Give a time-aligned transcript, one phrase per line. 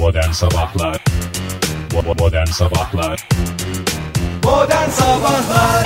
[0.00, 1.04] Modern Sabahlar
[2.18, 3.28] Modern Sabahlar
[4.44, 5.84] Modern Sabahlar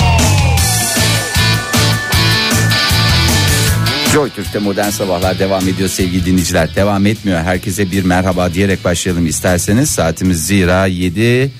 [4.12, 6.74] Joy Türk'te modern sabahlar devam ediyor sevgili dinleyiciler.
[6.74, 7.40] Devam etmiyor.
[7.40, 9.90] Herkese bir merhaba diyerek başlayalım isterseniz.
[9.90, 11.50] Saatimiz zira 7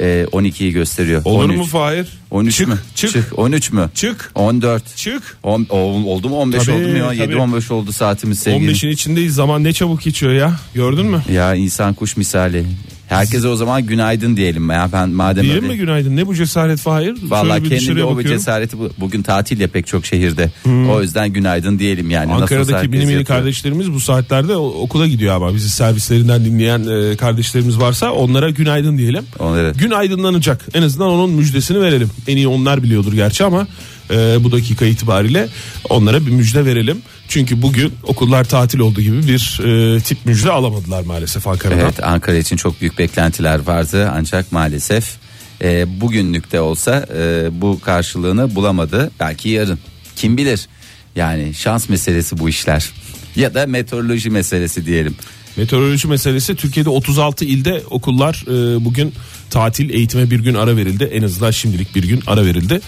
[0.00, 1.22] e, 12'yi gösteriyor.
[1.24, 1.56] Olur 13.
[1.56, 2.06] mu Fahir?
[2.30, 2.78] 13 çık, mü?
[2.94, 3.38] Çık.
[3.38, 3.90] 13 mü?
[3.94, 4.30] Çık.
[4.34, 4.96] 14.
[4.96, 5.38] Çık.
[5.42, 7.12] On, ol- oldu mu 15 Tabii, oldu mu ya?
[7.12, 7.36] 7 tabii.
[7.36, 8.70] 15 oldu saatimiz sevgili.
[8.72, 9.34] 15'in içindeyiz.
[9.34, 10.56] Zaman ne çabuk geçiyor ya.
[10.74, 11.22] Gördün mü?
[11.32, 12.64] Ya insan kuş misali.
[13.08, 14.88] Herkese o zaman günaydın diyelim ya.
[14.92, 16.16] Ben madem Diyelim öyle- mi günaydın?
[16.16, 17.14] Ne bu cesaret Fahir?
[17.14, 18.38] Bir kendimde o bakıyorum.
[18.38, 20.50] cesareti bu- bugün tatil ya pek çok şehirde.
[20.90, 22.26] O yüzden günaydın diyelim yani.
[22.28, 26.44] Nasıl olsa Ankara'daki herkes mini mini kardeşlerimiz bu saatlerde o- okula gidiyor ama bizi servislerinden
[26.44, 29.24] dinleyen e, kardeşlerimiz varsa onlara günaydın diyelim.
[29.38, 30.66] Onlara- Gün aydınlanacak.
[30.74, 32.10] En azından onun müjdesini verelim.
[32.28, 33.66] En iyi onlar biliyordur gerçi ama
[34.10, 35.48] e, bu dakika itibariyle
[35.88, 37.02] onlara bir müjde verelim.
[37.28, 41.78] Çünkü bugün okullar tatil olduğu gibi bir e, tip müjde alamadılar maalesef Ankara'dan.
[41.78, 45.16] Evet Ankara için çok büyük beklentiler vardı ancak maalesef
[45.62, 49.10] e, bugünlük de olsa e, bu karşılığını bulamadı.
[49.20, 49.78] Belki yarın
[50.16, 50.68] kim bilir
[51.16, 52.90] yani şans meselesi bu işler
[53.36, 55.16] ya da meteoroloji meselesi diyelim.
[55.58, 59.14] Meteoroloji meselesi Türkiye'de 36 ilde okullar e, bugün
[59.50, 61.04] tatil eğitime bir gün ara verildi.
[61.04, 62.80] En azından şimdilik bir gün ara verildi.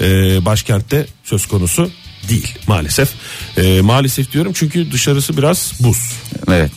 [0.00, 0.06] E,
[0.44, 1.90] başkentte söz konusu
[2.28, 3.10] değil maalesef.
[3.56, 6.12] E, maalesef diyorum çünkü dışarısı biraz buz.
[6.48, 6.70] Evet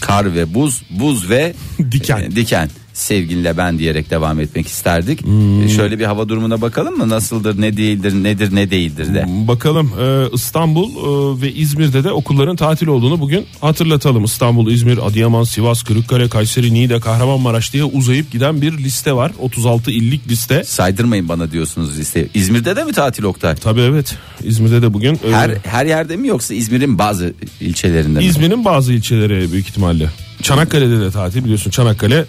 [0.00, 1.54] kar ve buz buz ve
[1.92, 2.20] Diken.
[2.20, 5.24] e, diken sevgilinle ben diyerek devam etmek isterdik.
[5.24, 5.62] Hmm.
[5.62, 9.24] E, Şöyle bir hava durumuna bakalım mı nasıldır ne değildir nedir ne değildir de.
[9.28, 14.24] Bakalım e, İstanbul e, ve İzmir'de de okulların tatil olduğunu bugün hatırlatalım.
[14.24, 19.32] İstanbul, İzmir, Adıyaman, Sivas, Kırıkkale, Kayseri, Niğde, Kahramanmaraş diye uzayıp giden bir liste var.
[19.38, 20.64] 36 illik liste.
[20.64, 22.28] Saydırmayın bana diyorsunuz liste.
[22.34, 23.54] İzmir'de de mi tatil Oktay?
[23.54, 28.24] Tabii evet İzmir'de de bugün e, Her her yerde mi yoksa İzmir'in bazı ilçelerinde mi?
[28.24, 30.10] İzmir'in bazı ilçeleri büyük ihtimalle.
[30.42, 32.24] Çanakkale'de de tatil biliyorsun Çanakkale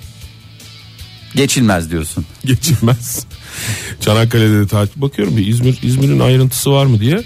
[1.36, 2.26] Geçilmez diyorsun.
[2.46, 3.26] geçilmez.
[4.02, 5.02] Çanakkale'de de tatil.
[5.02, 7.24] Bakıyorum bir İzmir İzmir'in ayrıntısı var mı diye.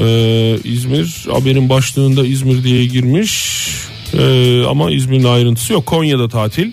[0.00, 3.66] Ee, İzmir haberin başlığında İzmir diye girmiş.
[4.14, 5.86] Ee, ama İzmir'in ayrıntısı yok.
[5.86, 6.72] Konya'da tatil.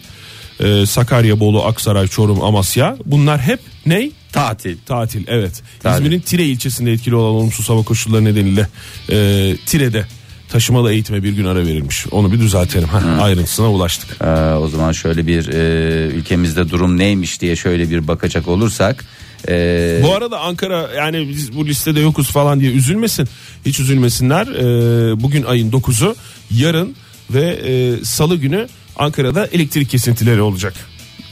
[0.59, 2.97] Ee, Sakarya, Bolu, Aksaray, Çorum, Amasya.
[3.05, 4.11] Bunlar hep ney?
[4.31, 4.77] Tatil.
[4.85, 5.61] Tatil evet.
[5.83, 6.03] Tatil.
[6.03, 8.67] İzmir'in Tire ilçesinde etkili olan olumsuz hava koşulları nedeniyle
[9.09, 10.05] e, Tire'de
[10.51, 12.07] taşımalı eğitime bir gün ara verilmiş.
[12.11, 12.87] Onu bir düzeltelim.
[12.87, 14.17] Heh, ayrıntısına ulaştık.
[14.21, 19.05] Ee, o zaman şöyle bir e, ülkemizde durum neymiş diye şöyle bir bakacak olursak.
[19.47, 23.27] e, Bu arada Ankara yani biz bu listede yokuz falan diye üzülmesin.
[23.65, 24.47] Hiç üzülmesinler.
[24.47, 26.15] Ee, bugün ayın 9'u
[26.51, 26.95] yarın
[27.33, 30.73] ve e, salı günü Ankara'da elektrik kesintileri olacak.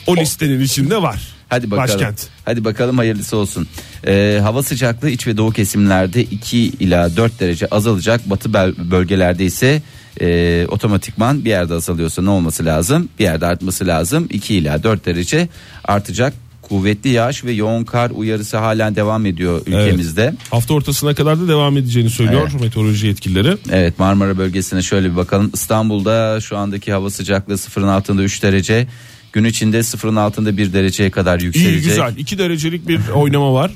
[0.08, 1.39] O listenin içinde var.
[1.50, 1.90] Hadi bakalım.
[1.90, 2.28] Başkent.
[2.46, 3.68] Hadi bakalım hayırlısı olsun.
[4.08, 8.30] Ee, hava sıcaklığı iç ve doğu kesimlerde 2 ila 4 derece azalacak.
[8.30, 8.54] Batı
[8.92, 9.82] bölgelerde ise
[10.22, 13.10] e, otomatikman bir yerde azalıyorsa ne olması lazım?
[13.20, 14.28] Bir yerde artması lazım.
[14.30, 15.50] 2 ila 4 derece
[15.86, 16.34] artacak.
[16.62, 20.34] Kuvvetli yağış ve yoğun kar uyarısı halen devam ediyor ülkemizde.
[20.50, 23.58] Hafta ortasına kadar da devam edeceğini söylüyor meteoroloji yetkilileri.
[23.72, 25.52] Evet Marmara bölgesine şöyle bir bakalım.
[25.54, 28.88] İstanbul'da şu andaki hava sıcaklığı sıfırın altında 3 derece.
[29.34, 31.74] Gün içinde sıfırın altında 1 dereceye kadar yükselecek.
[31.84, 32.18] İyi güzel.
[32.18, 33.72] 2 derecelik bir oynama var.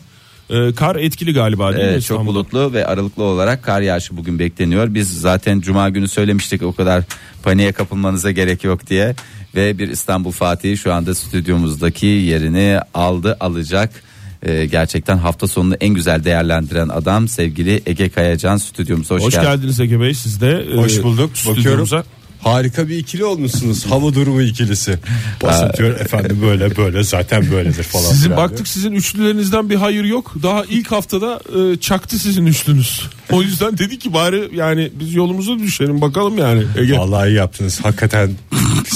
[0.49, 2.35] Ee, kar etkili galiba değil mi Evet, çok İstanbul'da?
[2.39, 4.93] bulutlu ve aralıklı olarak kar yağışı bugün bekleniyor.
[4.93, 7.03] Biz zaten cuma günü söylemiştik o kadar
[7.43, 9.15] paniğe kapılmanıza gerek yok diye.
[9.55, 14.03] Ve bir İstanbul Fatih şu anda stüdyomuzdaki yerini aldı alacak.
[14.43, 19.47] Ee, gerçekten hafta sonunu en güzel değerlendiren adam sevgili Ege Kayacan stüdyomuza hoş, Hoş geldin.
[19.47, 20.65] geldiniz Ege Bey siz de.
[20.73, 21.31] e, Hoş bulduk.
[21.31, 21.55] Bakıyorum.
[21.61, 22.03] stüdyomuza.
[22.43, 23.85] Harika bir ikili olmuşsunuz.
[23.85, 24.99] Hava durumu ikilisi.
[25.43, 28.03] Basatıyor efendim böyle böyle zaten böyledir falan.
[28.03, 30.33] Sizin filan baktık sizin üçlülerinizden bir hayır yok.
[30.43, 31.41] Daha ilk haftada
[31.73, 33.01] e, çaktı sizin üçlünüz.
[33.31, 36.63] O yüzden dedi ki bari yani biz yolumuza düşelim bakalım yani.
[36.77, 36.87] Ege.
[36.87, 36.97] diyor.
[36.97, 37.79] Vallahi iyi yaptınız.
[37.85, 38.31] Hakikaten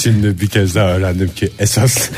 [0.04, 2.10] şimdi bir kez daha öğrendim ki esas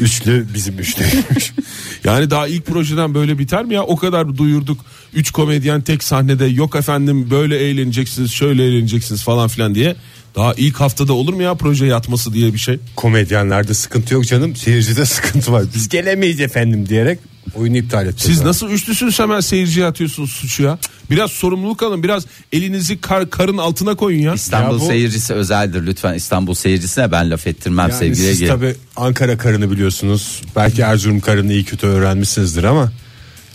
[0.00, 1.52] üçlü bizim üçlüymüş.
[2.04, 3.82] Yani daha ilk projeden böyle biter mi ya?
[3.82, 4.80] O kadar duyurduk.
[5.14, 9.96] Üç komedyen tek sahnede yok efendim böyle eğleneceksiniz şöyle eğleneceksiniz falan filan diye.
[10.34, 12.78] Daha ilk haftada olur mu ya proje yatması diye bir şey?
[12.96, 14.56] Komedyenlerde sıkıntı yok canım.
[14.56, 15.64] Seyircide sıkıntı var.
[15.74, 17.18] Biz gelemeyiz efendim diyerek
[17.54, 18.34] oyunu iptal ettiler.
[18.34, 20.78] Siz nasıl üçlüsünüz hemen seyirciye atıyorsunuz suçu ya?
[21.10, 24.34] Biraz sorumluluk alın biraz elinizi kar, karın altına koyun ya.
[24.34, 28.46] İstanbul Ya bu- seyircisi özeldir lütfen İstanbul seyircisine ben laf ettirmem Yani sevgili siz Ege.
[28.50, 30.42] tabi Ankara karını biliyorsunuz.
[30.56, 32.92] Belki Erzurum karını iyi kötü öğrenmişsinizdir ama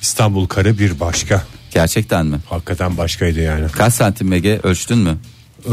[0.02, 1.46] İstanbul karı bir başka.
[1.74, 2.38] Gerçekten mi?
[2.50, 3.68] Hakikaten başkaydı yani.
[3.72, 5.18] Kaç santim Ege ölçtün mü?
[5.66, 5.70] Ee,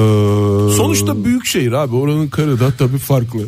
[0.76, 3.40] Sonuçta büyük şehir abi oranın karı da tabii farklı.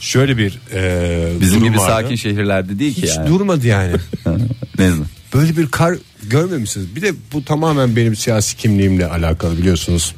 [0.00, 1.92] şöyle bir e, Bizim durum gibi vardı.
[2.02, 3.28] sakin şehirlerde değil ki Hiç yani.
[3.28, 3.92] durmadı yani.
[4.78, 4.90] Ne?
[5.34, 6.96] Böyle bir kar görmemişsiniz.
[6.96, 10.14] Bir de bu tamamen benim siyasi kimliğimle alakalı biliyorsunuz.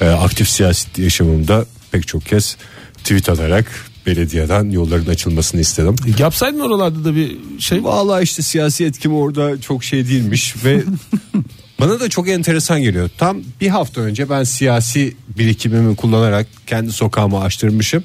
[0.00, 2.56] Ee, aktif siyasi yaşamımda pek çok kez
[2.96, 3.66] tweet atarak
[4.06, 5.96] belediyeden yolların açılmasını istedim.
[6.18, 7.84] Yapsaydın oralarda da bir şey.
[7.84, 10.82] Vallahi işte siyasi etkim orada çok şey değilmiş ve
[11.84, 13.10] bana da çok enteresan geliyor.
[13.18, 18.04] Tam bir hafta önce ben siyasi birikimimi kullanarak kendi sokağımı açtırmışım.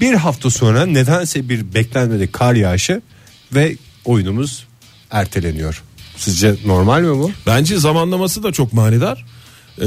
[0.00, 3.02] Bir hafta sonra nedense bir beklenmedik kar yağışı
[3.54, 4.66] ve oyunumuz
[5.10, 5.82] erteleniyor.
[6.16, 7.30] Sizce normal mi bu?
[7.46, 9.24] Bence zamanlaması da çok manidar.
[9.80, 9.86] Ee,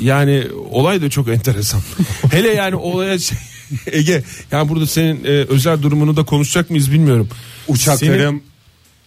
[0.00, 1.80] yani olay da çok enteresan.
[2.30, 3.38] Hele yani olaya şey,
[3.86, 7.28] Ege yani burada senin e, özel durumunu da konuşacak mıyız bilmiyorum.
[7.68, 8.42] Uçaklarım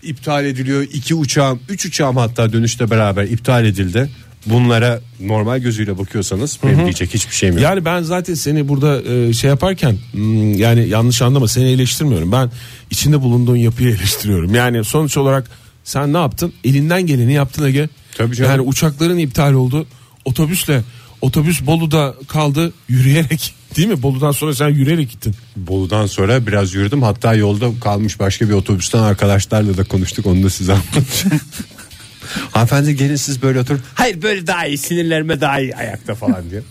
[0.04, 0.82] iptal ediliyor.
[0.82, 4.10] İki uçağım, üç uçağım hatta dönüşte beraber iptal edildi.
[4.46, 7.64] Bunlara normal gözüyle bakıyorsanız benim diyecek hiçbir şeyim yok.
[7.64, 12.32] Yani ben zaten seni burada e, şey yaparken hmm, yani yanlış anlama seni eleştirmiyorum.
[12.32, 12.52] Ben
[12.90, 14.56] içinde bulunduğun yapıyı eleştiriyorum.
[14.56, 15.50] Yani sonuç olarak
[15.84, 16.54] sen ne yaptın?
[16.64, 17.90] Elinden geleni yaptın Ege.
[18.18, 18.52] Tabii canım.
[18.52, 19.88] Yani uçakların iptal oldu.
[20.26, 20.84] Otobüsle
[21.22, 23.54] otobüs Bolu'da kaldı yürüyerek.
[23.76, 24.02] Değil mi?
[24.04, 25.36] Bolu'dan sonra sen yürüyerek gittin.
[25.56, 27.04] Bolu'dan sonra biraz yürüdüm.
[27.04, 30.26] Hatta yolda kalmış başka bir otobüsten arkadaşlarla da konuştuk.
[30.26, 31.42] Onu da size anlatacağım.
[32.52, 33.82] Hanımefendi gelin siz böyle oturun.
[33.94, 36.64] Hayır böyle daha iyi sinirlerime daha iyi ayakta falan diyor.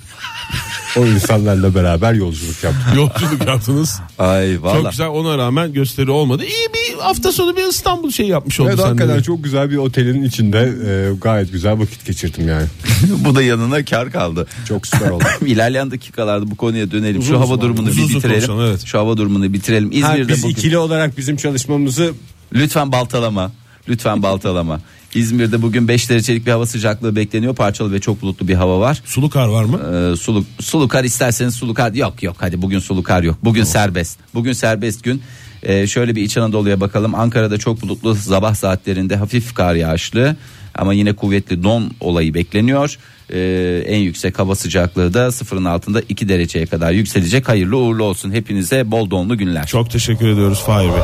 [0.98, 2.82] O insanlarla beraber yolculuk yaptık.
[2.96, 4.00] Yolculuk yaptınız.
[4.18, 4.90] Ay Çok valla.
[4.90, 6.44] güzel ona rağmen gösteri olmadı.
[6.44, 9.02] İyi bir hafta sonu bir İstanbul şey yapmış oldu Evet sen de.
[9.02, 12.66] hakikaten çok güzel bir otelin içinde e, gayet güzel vakit geçirdim yani.
[13.24, 14.46] bu da yanına kar kaldı.
[14.68, 15.24] Çok süper oldu.
[15.46, 17.20] İlerleyen dakikalarda bu konuya dönelim.
[17.20, 18.46] Uzun Şu hava durumunu uzun bir uzun bitirelim.
[18.46, 18.84] konuşalım, evet.
[18.84, 20.02] Şu hava durumunu bitirelim.
[20.02, 22.12] Ha, İzmir'de biz bugün ikili olarak bizim çalışmamızı
[22.54, 23.52] lütfen baltalama.
[23.90, 24.80] Lütfen baltalama.
[25.14, 27.54] İzmir'de bugün 5 derecelik bir hava sıcaklığı bekleniyor.
[27.54, 29.02] Parçalı ve çok bulutlu bir hava var.
[29.04, 29.80] Sulu kar var mı?
[30.12, 33.38] Ee, sulu, sulu kar isterseniz sulu kar yok yok hadi bugün sulu kar yok.
[33.44, 34.18] Bugün serbest.
[34.34, 35.22] Bugün serbest gün.
[35.62, 37.14] Ee, şöyle bir İç Anadolu'ya bakalım.
[37.14, 40.36] Ankara'da çok bulutlu sabah saatlerinde hafif kar yağışlı
[40.74, 42.98] ama yine kuvvetli don olayı bekleniyor.
[43.32, 47.48] Ee, en yüksek hava sıcaklığı da sıfırın altında 2 dereceye kadar yükselecek.
[47.48, 49.66] Hayırlı uğurlu olsun hepinize bol donlu günler.
[49.66, 51.02] Çok teşekkür ediyoruz Fahir Bey.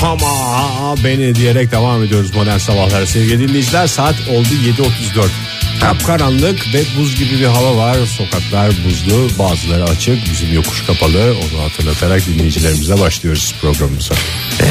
[0.00, 4.48] Tamam beni diyerek devam ediyoruz modern sabahlara sevgili dinleyiciler saat oldu
[5.18, 5.28] 7.34
[5.80, 7.96] Kapkaranlık ve buz gibi bir hava var.
[8.06, 11.34] Sokaklar buzlu bazıları açık bizim yokuş kapalı.
[11.34, 14.14] Onu hatırlatarak dinleyicilerimize başlıyoruz programımıza.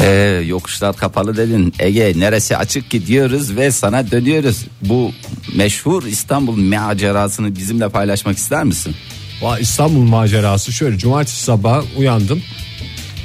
[0.04, 1.74] Ee, yokuşlar kapalı dedin.
[1.78, 4.56] Ege neresi açık gidiyoruz ve sana dönüyoruz.
[4.82, 5.12] Bu
[5.56, 8.94] meşhur İstanbul macerasını bizimle paylaşmak ister misin?
[9.42, 10.72] Va- İstanbul macerası.
[10.72, 12.42] Şöyle cumartesi sabah uyandım.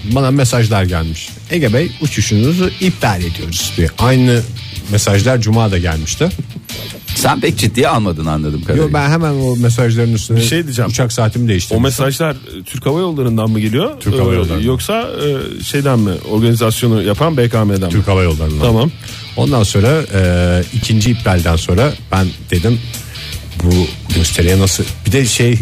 [0.03, 1.29] Bana mesajlar gelmiş.
[1.51, 3.87] Ege Bey uçuşunuzu iptal ediyoruz diye.
[3.99, 4.41] Aynı
[4.91, 6.29] mesajlar cuma da gelmişti
[7.19, 8.85] Sen pek ciddiye almadın anladım kadarıyla.
[8.87, 10.91] Yo, ben hemen o mesajların üstüne Bir şey diyeceğim.
[10.91, 13.99] uçak saatimi değiştirdim O mesajlar e, Türk Hava Yolları'ndan mı geliyor?
[13.99, 14.59] Türk Hava Ee, Yolları'ndan.
[14.59, 15.09] Yoksa
[15.59, 16.11] e, şeyden mi?
[16.31, 17.89] Organizasyonu yapan BKM'den mi?
[17.89, 18.59] Türk Hava Yolları'ndan.
[18.67, 18.91] Tamam.
[19.37, 22.79] Ondan sonra e, ikinci iptalden sonra ben dedim
[23.63, 25.59] bu gösteriye nasıl bir de şey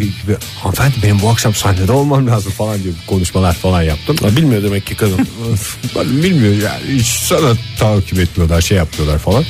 [0.63, 4.17] hanımefendi benim bu akşam sahnede olmam lazım falan diye konuşmalar falan yaptım.
[4.21, 5.17] Ha, bilmiyor demek ki kadın.
[5.95, 9.44] Ben bilmiyorum yani hiç sana takip etmiyorlar şey yapıyorlar falan.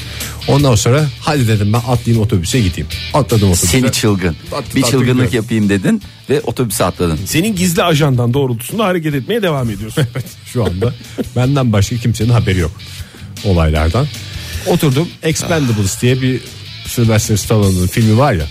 [0.47, 2.87] Ondan sonra hadi dedim ben atlayayım otobüse gideyim.
[3.13, 3.67] Atladım otobüse.
[3.67, 4.35] Seni çılgın.
[4.49, 5.33] Tatlı bir çılgınlık gidiyorum.
[5.33, 7.19] yapayım dedin ve otobüse atladın.
[7.25, 10.03] Senin gizli ajandan doğrultusunda hareket etmeye devam ediyorsun.
[10.53, 10.93] Şu anda
[11.35, 12.71] benden başka kimsenin haberi yok
[13.43, 14.07] olaylardan.
[14.67, 16.41] Oturdum Expendables diye bir
[16.87, 18.45] Sylvester Stallone'un filmi var ya.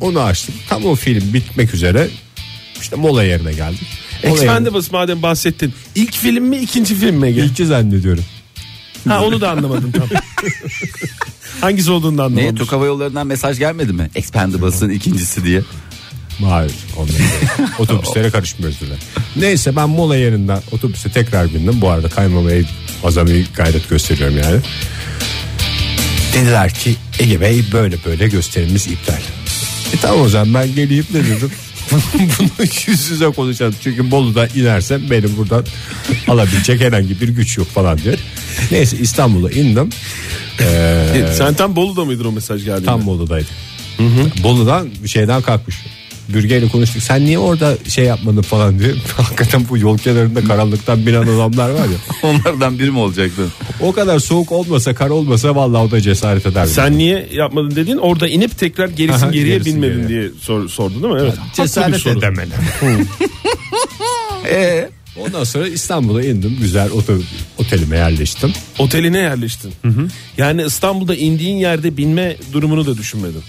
[0.00, 0.54] Onu açtım.
[0.68, 2.08] Tam o film bitmek üzere
[2.80, 3.86] işte mola yerine geldik.
[4.24, 5.72] Mola yerine- Expendables madem bahsettin.
[5.94, 7.26] İlk film mi ikinci film mi?
[7.28, 7.40] Ege?
[7.40, 8.24] İlki zannediyorum.
[9.08, 10.08] Ha onu da anlamadım tam.
[11.60, 12.56] Hangisi olduğunu da Ne anlamadım.
[12.56, 14.10] Türk Hava Yolları'ndan mesaj gelmedi mi?
[14.14, 15.62] Expendables'ın ikincisi diye.
[16.44, 16.72] Hayır.
[16.96, 17.28] ondan değil.
[17.78, 18.98] Otobüslere karışmıyoruz dediler.
[19.36, 21.80] Neyse ben mola yerinden otobüse tekrar bindim.
[21.80, 22.62] Bu arada kaymamaya
[23.04, 24.60] azami gayret gösteriyorum yani.
[26.34, 29.20] Dediler ki Ege Bey böyle böyle gösterimiz iptal.
[29.94, 31.50] E tamam o zaman ben geleyim ne dedim.
[32.38, 32.48] Bunu
[32.86, 33.74] yüz yüze konuşalım.
[33.82, 35.64] Çünkü Bolu'da inersem benim buradan
[36.28, 38.18] alabilecek herhangi bir güç yok falan diyor.
[38.70, 39.90] Neyse İstanbul'a indim.
[40.60, 42.86] Ee, Sen tam Bolu'da mıydın o mesaj geldiğinde?
[42.86, 43.48] Tam Bolu'daydı.
[44.42, 45.76] Bolu'dan şeyden kalkmış.
[46.28, 47.02] Bürgeyle konuştuk.
[47.02, 48.92] Sen niye orada şey yapmadın falan diye.
[49.16, 51.96] Hakikaten bu yol kenarında karanlıktan binen adamlar var ya.
[52.30, 53.52] Onlardan biri mi olacaktın?
[53.80, 56.66] O kadar soğuk olmasa kar olmasa vallahi o da cesaret eder.
[56.66, 60.08] Sen niye yapmadın dedin orada inip tekrar gerisin Aha, geriye gerisin binmedin geriye.
[60.08, 61.20] diye sor, sordu değil mi?
[61.22, 61.34] Evet.
[61.48, 62.18] Bir cesaret soru.
[62.18, 62.50] edemedi.
[64.50, 64.88] Ee,
[65.20, 66.56] Ondan sonra İstanbul'a indim.
[66.60, 67.16] Güzel otel,
[67.58, 68.52] otelime yerleştim.
[68.78, 69.72] Oteline yerleştin.
[70.38, 73.42] Yani İstanbul'da indiğin yerde binme durumunu da düşünmedin.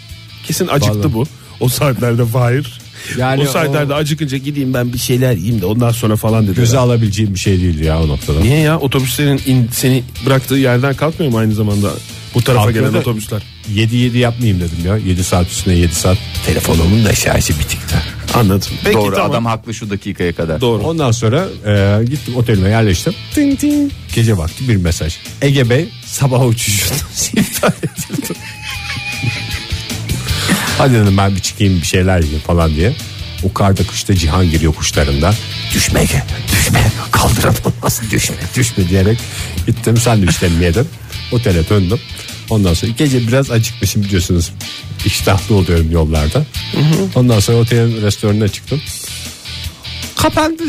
[0.48, 1.14] Kesin acıktı Vallahi.
[1.14, 1.26] bu.
[1.60, 2.80] O saatlerde Fahir.
[3.18, 6.56] Yani o saatlerde o- acıkınca gideyim ben bir şeyler yiyeyim de ondan sonra falan dedi.
[6.56, 8.40] Göze alabileceğim bir şey değildi ya o noktada.
[8.40, 11.90] Niye ya otobüslerin in- seni bıraktığı yerden kalkmıyor mu aynı zamanda?
[12.36, 13.44] Bu tarafa Kalkıyor gelen da otobüsler.
[13.76, 14.98] 7-7 yapmayayım dedim ya.
[14.98, 16.18] 7 saat üstüne 7 saat.
[16.46, 17.96] Telefonumun da şarjı bitikti.
[18.34, 18.68] Anladım.
[18.84, 19.32] Peki Doğru tamam.
[19.32, 20.62] adam haklı şu dakikaya kadar.
[20.62, 20.84] Doğru.
[20.84, 23.14] Ondan sonra e, gittim otelime yerleştim.
[23.36, 23.92] Ting ting.
[24.16, 25.16] Gece vakti bir mesaj.
[25.42, 28.25] Ege Bey sabah uçuşunuz iptal edildi.
[30.78, 32.96] Hadi dedim ben bir çıkayım bir şeyler yiyeyim falan diye.
[33.44, 35.34] O karda kışta Cihangir yokuşlarında
[35.74, 36.02] düşme
[36.52, 39.20] düşme kaldıramam nasıl düşme düşme diyerek
[39.68, 40.88] gittim sandviçlerimi yedim.
[41.32, 42.00] Otele döndüm.
[42.50, 44.52] Ondan sonra gece biraz acıkmışım biliyorsunuz.
[45.06, 46.46] İştahlı oluyorum yollarda.
[47.16, 48.82] Ondan sonra otelin restoranına çıktım.
[50.16, 50.64] Kapandı.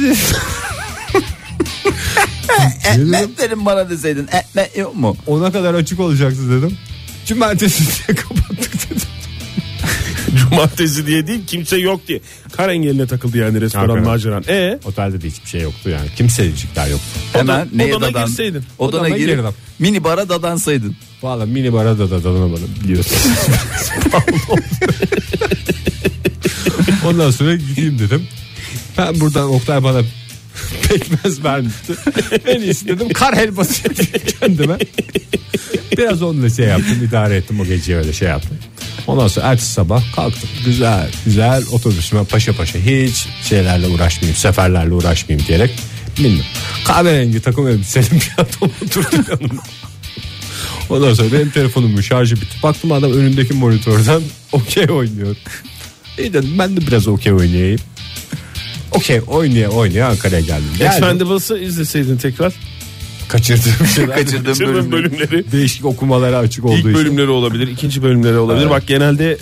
[2.84, 5.16] Ekmek verin bana deseydin ekmek yok mu?
[5.26, 6.78] Ona kadar açık olacaktı dedim.
[7.26, 9.08] Cumartesi kapattık dedim.
[10.50, 12.20] Cumartesi diye değil kimse yok diye.
[12.52, 14.12] Kar engeline takıldı yani restoran Hakikaten.
[14.12, 14.44] maceran.
[14.48, 16.06] E Otelde de hiçbir şey yoktu yani.
[16.16, 17.04] Kimsecikler yoktu.
[17.32, 18.26] Hemen neye odana dadan?
[18.26, 18.62] girseydin.
[18.78, 19.50] Odana Odama girip girdim.
[19.78, 20.96] mini bara dadansaydın.
[21.22, 23.16] Valla mini bara da da dadanamadım biliyorsun.
[27.06, 28.22] Ondan sonra gideyim dedim.
[28.98, 30.00] Ben buradan Oktay bana
[30.88, 31.92] pekmez vermişti.
[32.46, 34.78] En iyisi dedim kar helvası yapayım kendime.
[35.98, 38.58] Biraz onunla şey yaptım idare ettim o gece öyle şey yaptım.
[39.06, 40.48] Ondan sonra ertesi sabah kalktım.
[40.64, 45.70] Güzel güzel otobüsüme paşa paşa hiç şeylerle uğraşmayayım seferlerle uğraşmayayım diyerek
[46.18, 46.44] bindim.
[46.84, 49.62] Kahverengi takım elbiseli bir adam oturdu yanıma.
[50.90, 52.56] Ondan sonra benim telefonumun şarjı bitti.
[52.62, 54.22] Baktım adam önündeki monitörden
[54.52, 55.36] okey oynuyor.
[56.18, 57.80] İyi dedim ben de biraz okey oynayayım.
[58.92, 60.68] Okey oynaya oynaya Ankara'ya geldim.
[60.78, 60.86] Geldim.
[60.86, 62.52] Expendables'ı izleseydin tekrar.
[63.28, 64.16] Kaçırdığım şeyler.
[64.16, 64.92] Kaçırdığım bölümü.
[64.92, 65.52] bölümleri.
[65.52, 66.94] Değişik okumalara açık olduğu İlk için.
[66.94, 68.70] bölümleri olabilir, ikinci bölümleri olabilir.
[68.70, 69.32] Bak genelde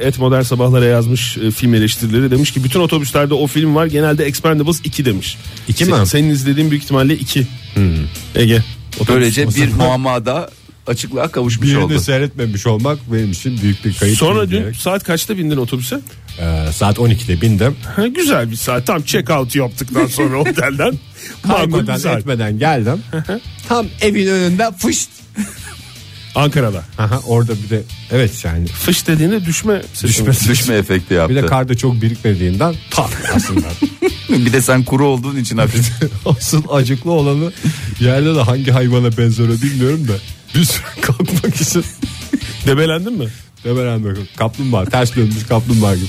[0.00, 3.86] e, Et Modern Sabahlara yazmış e, film eleştirileri demiş ki bütün otobüslerde o film var.
[3.86, 5.36] Genelde Expendables 2 demiş.
[5.68, 6.06] İki Sen- mi?
[6.06, 7.46] Senin izlediğin büyük ihtimalle 2.
[8.34, 8.62] Ege.
[9.00, 10.50] Otobüs Böylece bir muammada
[10.86, 12.00] açıklığa kavuşmuş Birini oldu.
[12.00, 14.18] seyretmemiş olmak benim için büyük bir kayıp.
[14.18, 14.76] Sonra dün diyerek.
[14.76, 16.00] saat kaçta bindin otobüse?
[16.40, 17.76] Ee, saat 12'de bindim.
[17.96, 18.86] Ha, güzel bir saat.
[18.86, 20.94] Tam check out yaptıktan sonra otelden.
[21.42, 22.18] Kaymadan bir saat.
[22.20, 23.02] etmeden geldim.
[23.68, 25.08] Tam evin önünde fışt.
[26.34, 26.84] Ankara'da.
[26.98, 30.08] Aha, orada bir de evet yani Fış dediğinde düşme sesi.
[30.08, 30.48] Düşme sesi.
[30.50, 31.34] Düşme efekti bir yaptı.
[31.36, 33.66] de karda çok birikmediğinden tak aslında.
[34.28, 35.90] bir de sen kuru olduğun için hafif.
[36.26, 37.52] Asıl acıklı olanı
[38.00, 40.12] yerde de hangi hayvana benzer bilmiyorum da
[40.54, 41.84] bir süre kalkmak için
[42.66, 43.28] Debelendin mi?
[44.04, 46.06] Bakın kaplumbağa ters dönmüş kaplumbağa gibi.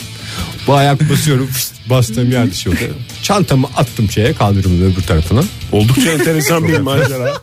[0.67, 2.77] Bu ayak basıyorum fıst, bastığım yer oldu.
[3.23, 5.43] Çantamı attım şeye kaldırımın öbür tarafına.
[5.71, 7.33] Oldukça enteresan bir macera.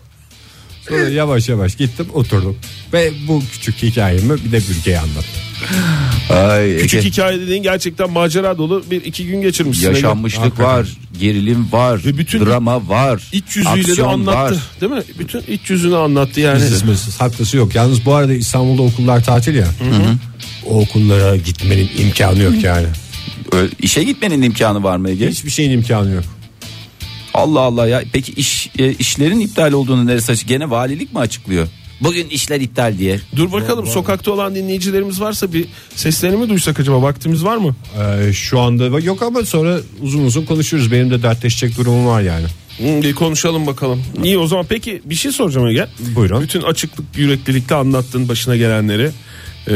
[0.90, 2.56] Sonra yavaş yavaş gittim oturdum.
[2.92, 5.40] Ve bu küçük hikayemi bir de Bürge'ye anlattım.
[6.30, 7.08] Ay, Küçük Ege.
[7.10, 9.88] hikaye dediğin gerçekten macera dolu bir iki gün geçirmişsin.
[9.88, 10.64] Yaşanmışlık Hakikaten.
[10.66, 10.88] var,
[11.20, 14.36] gerilim var, Ve bütün drama var, İç yüzüyle de aksiyon anlattı.
[14.54, 14.54] var.
[14.80, 15.02] Değil mi?
[15.18, 16.60] Bütün iç yüzünü anlattı yani.
[16.60, 17.74] Sızmasız haklısı yok.
[17.74, 19.68] Yalnız bu arada İstanbul'da okullar tatil ya.
[20.66, 22.86] O okullara gitmenin imkanı yok yani.
[23.52, 25.28] Ö- İşe gitmenin imkanı var mı Ege?
[25.28, 26.24] Hiçbir şeyin imkanı yok.
[27.40, 28.02] Allah Allah ya.
[28.12, 30.48] Peki iş e, işlerin iptal olduğunu neresi açık?
[30.48, 31.68] Gene valilik mi açıklıyor?
[32.00, 33.20] Bugün işler iptal diye.
[33.36, 37.76] Dur bakalım sokakta olan dinleyicilerimiz varsa bir seslerini mi duysak acaba vaktimiz var mı?
[38.00, 40.92] Ee, şu anda yok ama sonra uzun uzun konuşuruz.
[40.92, 42.46] Benim de dertleşecek durumum var yani.
[42.76, 44.02] Hmm, bir konuşalım bakalım.
[44.24, 45.86] İyi o zaman peki bir şey soracağım Ege.
[46.16, 46.42] Buyurun.
[46.42, 49.10] Bütün açıklık yüreklilikle anlattın başına gelenleri.
[49.68, 49.72] Ee,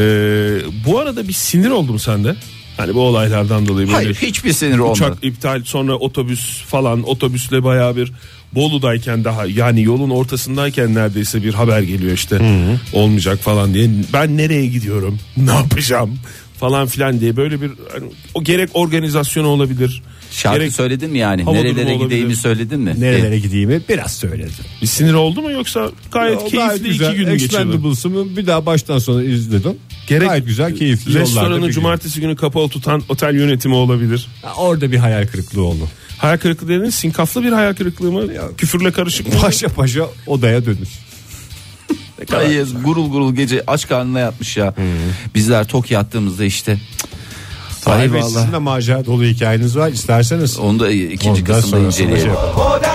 [0.85, 2.35] bu arada bir sinir oldu mu sende?
[2.77, 4.91] Hani bu olaylardan dolayı böyle Hayır hiçbir sinir olmadı.
[4.91, 8.11] uçak iptal sonra otobüs falan otobüsle bayağı bir
[8.55, 14.65] Bolu'dayken daha yani yolun ortasındayken neredeyse bir haber geliyor işte olmayacak falan diye ben nereye
[14.65, 16.19] gidiyorum ne yapacağım
[16.59, 20.01] falan filan diye böyle bir hani, o gerek organizasyonu olabilir
[20.31, 21.43] Şarkı gerek söyledin mi yani?
[21.43, 22.95] Hava Nerelere gideyimi söyledin mi?
[22.99, 24.65] Nerelere gideyimi biraz söyledim.
[24.81, 27.33] bir sinir oldu mu yoksa gayet O keyifli iki gün mü geçirdi?
[27.33, 29.75] Expendables'ımı bir daha baştan sona izledim.
[30.07, 31.71] Gerek Gayet güzel keyifli yollarda restoranı bir gün.
[31.71, 34.27] cumartesi günü kapalı tutan otel yönetimi olabilir.
[34.41, 35.87] Ha, Orada bir hayal kırıklığı oldu.
[36.17, 38.23] Hayal kırıklığı dediğin sinkaflı bir hayal kırıklığı mı?
[38.57, 39.39] Küfürle karışık mı?
[39.41, 40.89] Paşa paşa odaya dönüş.
[42.31, 44.73] Hayır gurul gurul gece aç karnına yatmış ya.
[45.35, 46.71] Bizler tok yattığımızda işte.
[46.71, 46.79] Ay
[47.85, 49.89] Hayır Bey sizin de macera dolu hikayeniz var.
[49.89, 52.33] İsterseniz Onu da ikinci Ondan kısımda şey inceleyelim.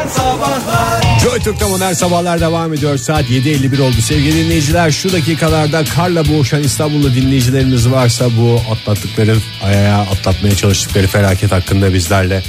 [0.09, 2.97] Sabahlar Joy Türk'te modern sabahlar devam ediyor.
[2.97, 3.97] Saat 7.51 oldu.
[4.01, 11.53] Sevgili dinleyiciler şu dakikalarda karla boğuşan İstanbul'da dinleyicilerimiz varsa bu atlattıkları ayağa atlatmaya çalıştıkları felaket
[11.53, 12.43] hakkında bizlerle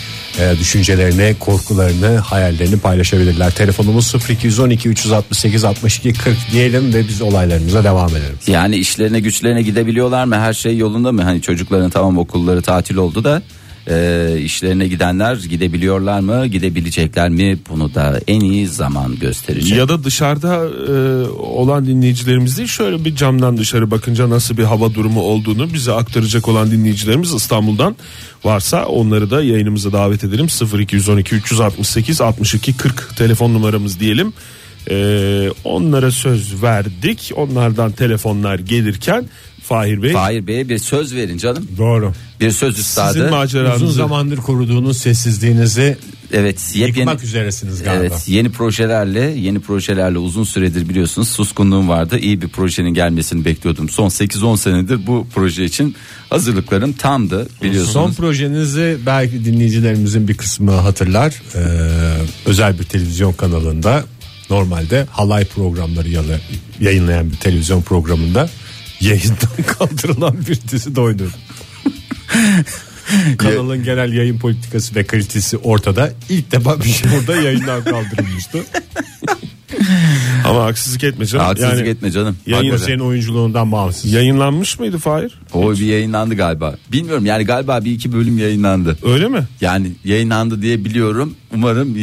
[0.59, 3.51] düşüncelerini, korkularını, hayallerini paylaşabilirler.
[3.51, 8.37] Telefonumuz 0212 368 62 40 diyelim ve biz olaylarımıza devam edelim.
[8.47, 10.35] Yani işlerine güçlerine gidebiliyorlar mı?
[10.35, 11.23] Her şey yolunda mı?
[11.23, 13.41] Hani çocukların tamam okulları tatil oldu da
[13.91, 19.77] Ee, işlerine gidenler gidebiliyorlar mı gidebilecekler mi bunu da en iyi zaman gösterecek.
[19.77, 20.55] Ya da dışarıda
[20.93, 25.91] e, olan dinleyicilerimiz değil şöyle bir camdan dışarı bakınca nasıl bir hava durumu olduğunu bize
[25.91, 27.95] aktaracak olan dinleyicilerimiz İstanbul'dan
[28.43, 30.47] varsa onları da yayınımıza davet edelim
[30.79, 34.33] 0212 368 62 40 telefon numaramız diyelim.
[34.89, 39.25] E, onlara söz verdik onlardan telefonlar gelirken
[39.63, 41.67] Fahir Bey Fahir Bey'e bir söz verin canım.
[41.77, 42.13] Doğru.
[42.39, 43.07] Bir söz üstadı.
[43.07, 45.97] sizin Uzun maceranızı zamandır koruduğunuz sessizliğinizi
[46.33, 48.03] Evet yepyeni yıkmak üzeresiniz galiba.
[48.03, 52.19] Evet yeni projelerle yeni projelerle uzun süredir biliyorsunuz suskunluğum vardı.
[52.19, 53.89] İyi bir projenin gelmesini bekliyordum.
[53.89, 55.95] Son 8-10 senedir bu proje için
[56.29, 57.93] hazırlıklarım tamdı biliyorsunuz.
[57.93, 61.41] Son projenizi belki dinleyicilerimizin bir kısmı hatırlar.
[61.55, 61.59] Ee,
[62.45, 64.03] özel bir televizyon kanalında
[64.49, 66.09] normalde halay programları
[66.79, 68.49] yayınlayan bir televizyon programında
[69.01, 71.27] yayından kaldırılan bir dizi de oynadı.
[73.37, 76.13] Kanalın genel yayın politikası ve kalitesi ortada.
[76.29, 78.63] İlk defa bir şey burada yayından kaldırılmıştı.
[80.45, 81.45] ama haksızlık etme canım.
[81.45, 82.37] Haksızlık Yani etme canım.
[82.47, 82.85] yayın- Hakikaten.
[82.85, 84.11] Senin oyunculuğundan bağımsız.
[84.13, 85.39] Yayınlanmış mıydı Fahir?
[85.53, 86.75] O bir yayınlandı galiba.
[86.91, 88.97] Bilmiyorum yani galiba bir iki bölüm yayınlandı.
[89.03, 89.43] Öyle mi?
[89.61, 91.33] Yani yayınlandı diye biliyorum.
[91.53, 91.97] Umarım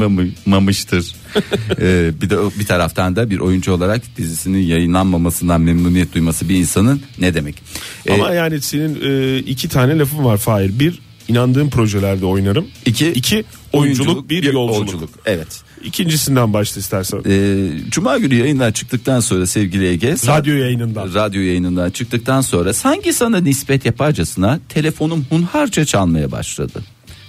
[0.00, 1.14] yayınlanmamıştır.
[1.80, 7.02] ee, bir de bir taraftan da bir oyuncu olarak dizisinin yayınlanmamasından memnuniyet duyması bir insanın
[7.18, 7.62] ne demek?
[8.06, 10.78] Ee, Ama yani senin e, iki tane lafın var Fahir.
[10.78, 12.66] Bir inandığım projelerde oynarım.
[12.86, 15.10] iki, İki oyunculuk, bir, yolculuk.
[15.26, 15.62] Evet.
[15.84, 17.20] İkincisinden başla istersen.
[17.26, 21.14] Ee, Cuma günü yayından çıktıktan sonra sevgili Ege Radyo yayınından.
[21.14, 26.82] radyo yayınından çıktıktan sonra sanki sana nispet yaparcasına telefonum hunharca çalmaya başladı.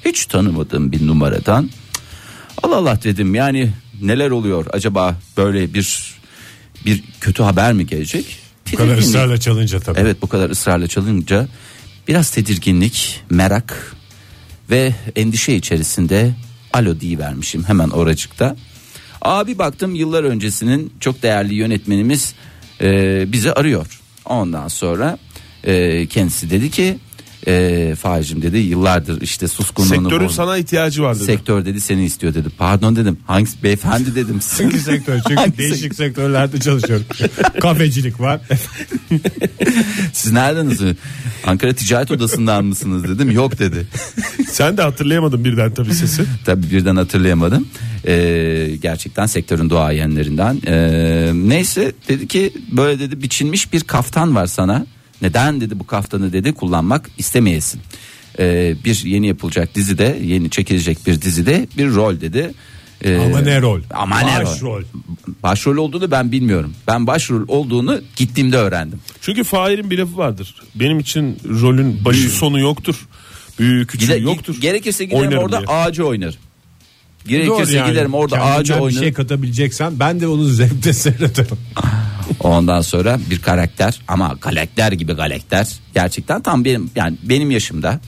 [0.05, 1.69] Hiç tanımadığım bir numaradan
[2.63, 3.71] Allah Allah dedim yani
[4.01, 6.15] neler oluyor acaba böyle bir
[6.85, 8.39] bir kötü haber mi gelecek?
[8.73, 9.99] Bu kadar ısrarla çalınca tabii.
[9.99, 11.47] Evet bu kadar ısrarla çalınca
[12.07, 13.95] biraz tedirginlik, merak
[14.69, 16.33] ve endişe içerisinde
[16.73, 18.55] alo vermişim hemen oracıkta.
[19.21, 22.33] Abi baktım yıllar öncesinin çok değerli yönetmenimiz
[22.81, 24.01] e, bizi arıyor.
[24.25, 25.17] Ondan sonra
[25.63, 26.97] e, kendisi dedi ki
[27.47, 31.23] e, Fahir'cim dedi yıllardır işte suskunluğunu Sektörün boz- sana ihtiyacı var dedi.
[31.25, 32.49] Sektör dedi seni istiyor dedi.
[32.57, 33.17] Pardon dedim.
[33.27, 34.39] Hangisi beyefendi dedim.
[34.57, 35.15] Hangi sektör?
[35.27, 37.05] Çünkü Hangi değişik sektörlerde çalışıyorum.
[37.61, 38.41] Kafecilik var.
[40.13, 40.95] Siz neredensiniz?
[41.45, 43.31] Ankara Ticaret Odası'ndan mısınız dedim.
[43.31, 43.87] Yok dedi.
[44.51, 46.23] Sen de hatırlayamadın birden tabii sesi.
[46.45, 47.67] Tabii birden hatırlayamadım.
[48.07, 50.61] Ee, gerçekten sektörün duayenlerinden.
[50.67, 54.85] Ee, neyse dedi ki böyle dedi biçilmiş bir kaftan var sana.
[55.25, 57.81] Neden dedi bu kaftanı dedi kullanmak istemeyesin.
[58.39, 62.51] Ee, bir yeni yapılacak dizide yeni çekilecek bir dizide bir rol dedi.
[63.03, 63.81] Ee, Ama ne rol?
[63.93, 64.45] Ama ne rol?
[64.45, 64.83] Başrol.
[65.43, 66.73] Başrol olduğunu ben bilmiyorum.
[66.87, 68.99] Ben başrol olduğunu gittiğimde öğrendim.
[69.21, 70.55] Çünkü Fahir'in bir lafı vardır.
[70.75, 73.07] Benim için rolün başı sonu yoktur.
[73.59, 74.55] Büyüğü küçüğü Gide- yoktur.
[74.61, 75.67] Gerekirse giderim Oynarım orada diye.
[75.67, 76.31] ağacı oynar.
[76.31, 77.89] Doğru Gerekirse yani.
[77.91, 79.03] giderim orada Kendimden ağacı bir oynarım.
[79.03, 81.57] şey katabileceksen ben de onu zevkle seyrederim.
[82.45, 87.99] Ondan sonra bir karakter ama karakter gibi karakter gerçekten tam benim yani benim yaşımda.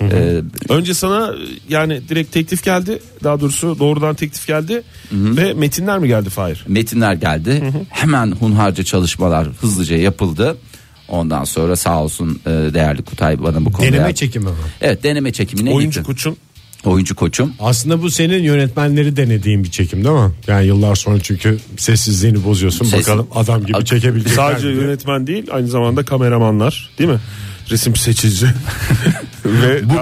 [0.00, 1.34] Ee, Önce sana
[1.68, 2.98] yani direkt teklif geldi.
[3.24, 4.82] Daha doğrusu doğrudan teklif geldi.
[5.12, 6.64] Ve metinler mi geldi Fahir?
[6.68, 7.72] metinler geldi.
[7.90, 10.56] Hemen hunharca çalışmalar hızlıca yapıldı.
[11.08, 13.92] Ondan sonra sağ olsun e, değerli Kutay bana bu konuda.
[13.92, 14.50] Deneme çekimi mi?
[14.80, 16.04] Evet deneme çekimine Oyuncu gittim.
[16.14, 16.36] koçun.
[16.84, 17.52] Oyuncu koçum.
[17.60, 20.30] Aslında bu senin yönetmenleri denediğin bir çekim değil mi?
[20.46, 22.84] Yani yıllar sonra çünkü sessizliğini bozuyorsun.
[22.84, 27.18] Ses- Bakalım adam gibi çekebilecekler Sadece mi yönetmen değil aynı zamanda kameramanlar değil mi?
[27.70, 28.46] Resim seçici
[29.46, 29.94] ve Bu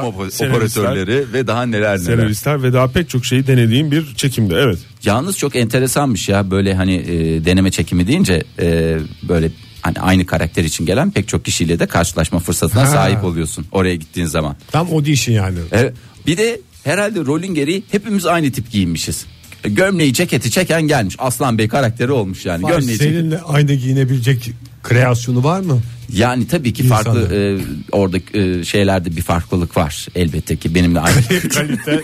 [0.46, 1.96] operatörleri ve daha neler neler.
[1.98, 4.78] senaristler ve daha pek çok şeyi denediğim bir çekimde evet.
[5.04, 9.50] Yalnız çok enteresanmış ya böyle hani e, deneme çekimi deyince e, böyle
[9.82, 12.86] hani aynı karakter için gelen pek çok kişiyle de karşılaşma fırsatına Ha.
[12.86, 14.56] sahip oluyorsun oraya gittiğin zaman.
[14.72, 15.58] Tam audition yani.
[15.72, 15.92] E,
[16.26, 19.26] bir de herhalde rolün gereği hepimiz aynı tip giyinmişiz.
[19.64, 21.14] E, Gömleği ceketi çeken gelmiş.
[21.18, 22.62] Aslan Bey karakteri olmuş yani.
[22.62, 23.14] Var, Gömleği ceketi.
[23.18, 24.50] seninle aynı giyinebilecek
[24.82, 25.80] kreasyonu var mı?
[26.12, 27.58] Yani tabii ki farklı e,
[27.92, 30.06] orada e, şeylerde bir farklılık var.
[30.14, 31.16] Elbette ki benimle aynı.
[31.54, 32.00] Kalite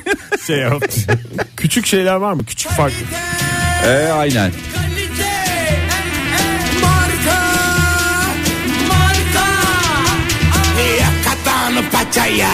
[0.46, 1.00] şey yaptı.
[1.56, 2.44] Küçük şeyler var mı?
[2.44, 2.96] Küçük farklı.
[3.86, 4.52] e, aynen.
[6.82, 7.40] Marka
[8.88, 9.46] Marka
[11.00, 12.50] Yakatan paçaya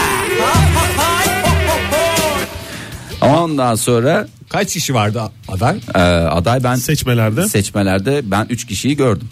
[3.29, 5.77] Ondan sonra Kaç kişi vardı aday?
[5.95, 7.47] e, aday ben Seçmelerde.
[7.49, 9.29] seçmelerde ben 3 kişiyi gördüm.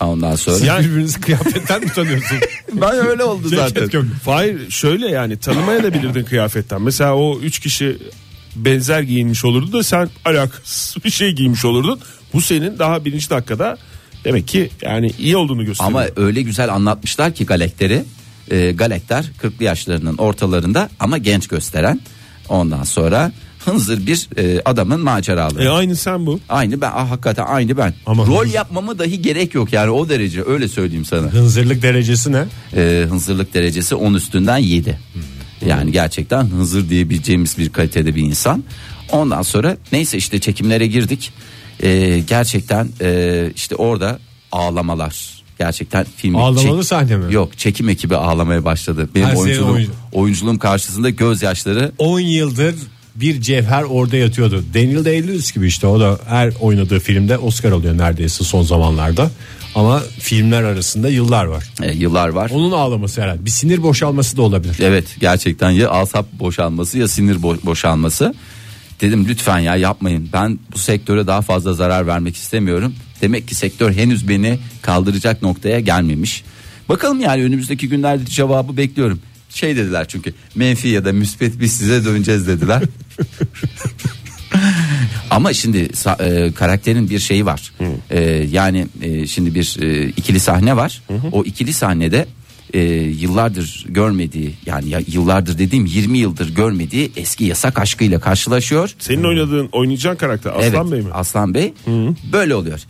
[0.00, 2.42] Ondan sonra Yani- Birbirinizi kıyafetten mi tanıyorsunuz?
[2.72, 3.88] ben öyle oldu zaten.
[3.88, 6.82] Ceket şöyle yani tanımaya da bilirdin kıyafetten.
[6.82, 7.98] Mesela o üç kişi
[8.56, 12.00] benzer giyinmiş olurdu da sen alakasız bir şey giymiş olurdun.
[12.32, 13.76] Bu senin daha birinci dakikada
[14.24, 16.00] demek ki yani iyi olduğunu gösteriyor.
[16.00, 18.04] Ama öyle güzel anlatmışlar ki karakteri.
[18.50, 22.00] e, galakter 40'lı yaşlarının ortalarında ama genç gösteren.
[22.48, 23.32] Ondan sonra
[23.64, 25.64] hınzır bir e, adamın maceraları.
[25.64, 26.40] E aynı sen bu.
[26.48, 27.94] Aynı ben ah, hakikaten aynı ben.
[28.06, 31.32] Ama Rol hınzır- yapmamı dahi gerek yok yani o derece öyle söyleyeyim sana.
[31.32, 32.44] Hınzırlık derecesi ne?
[32.76, 34.98] E, hınzırlık derecesi 10 üstünden 7.
[35.66, 38.64] Yani gerçekten hınzır diyebileceğimiz bir kalitede bir insan.
[39.12, 41.32] Ondan sonra neyse işte çekimlere girdik.
[41.82, 44.18] E, gerçekten e, işte orada
[44.52, 45.35] ağlamalar.
[45.58, 47.34] Gerçekten filmi Ağlamalı sahne mi?
[47.34, 49.08] Yok çekim ekibi ağlamaya başladı.
[49.14, 49.92] Benim Her oyunculuğum, oyuncu.
[50.12, 52.74] oyunculuğum karşısında gözyaşları 10 yıldır
[53.14, 54.64] bir cevher orada yatıyordu.
[54.74, 59.30] Daniel Day-Lewis gibi işte o da her oynadığı filmde Oscar alıyor neredeyse son zamanlarda.
[59.74, 61.64] Ama filmler arasında yıllar var.
[61.82, 62.50] e, yıllar var.
[62.54, 63.44] Onun ağlaması herhalde.
[63.44, 64.76] Bir sinir boşalması da olabilir.
[64.80, 68.34] Evet gerçekten ya asap boşalması ya sinir bo- boşalması.
[69.00, 70.28] Dedim lütfen ya yapmayın.
[70.32, 72.94] Ben bu sektöre daha fazla zarar vermek istemiyorum.
[73.22, 76.44] Demek ki sektör henüz beni kaldıracak noktaya gelmemiş.
[76.88, 79.20] Bakalım yani önümüzdeki günlerde cevabı bekliyorum.
[79.50, 82.82] Şey dediler çünkü menfi ya da müspet biz size döneceğiz dediler.
[85.30, 85.88] Ama şimdi
[86.20, 87.72] e, karakterin bir şeyi var.
[88.10, 91.02] E, yani e, şimdi bir e, ikili sahne var.
[91.32, 92.26] O ikili sahnede
[92.74, 98.94] e, yıllardır görmediği yani ya, yıllardır dediğim 20 yıldır görmediği eski yasak aşkıyla karşılaşıyor.
[98.98, 101.12] Senin oynadığın oynayacağın karakter Aslan evet, Bey mi?
[101.12, 101.72] Aslan Bey.
[102.32, 102.80] Böyle oluyor.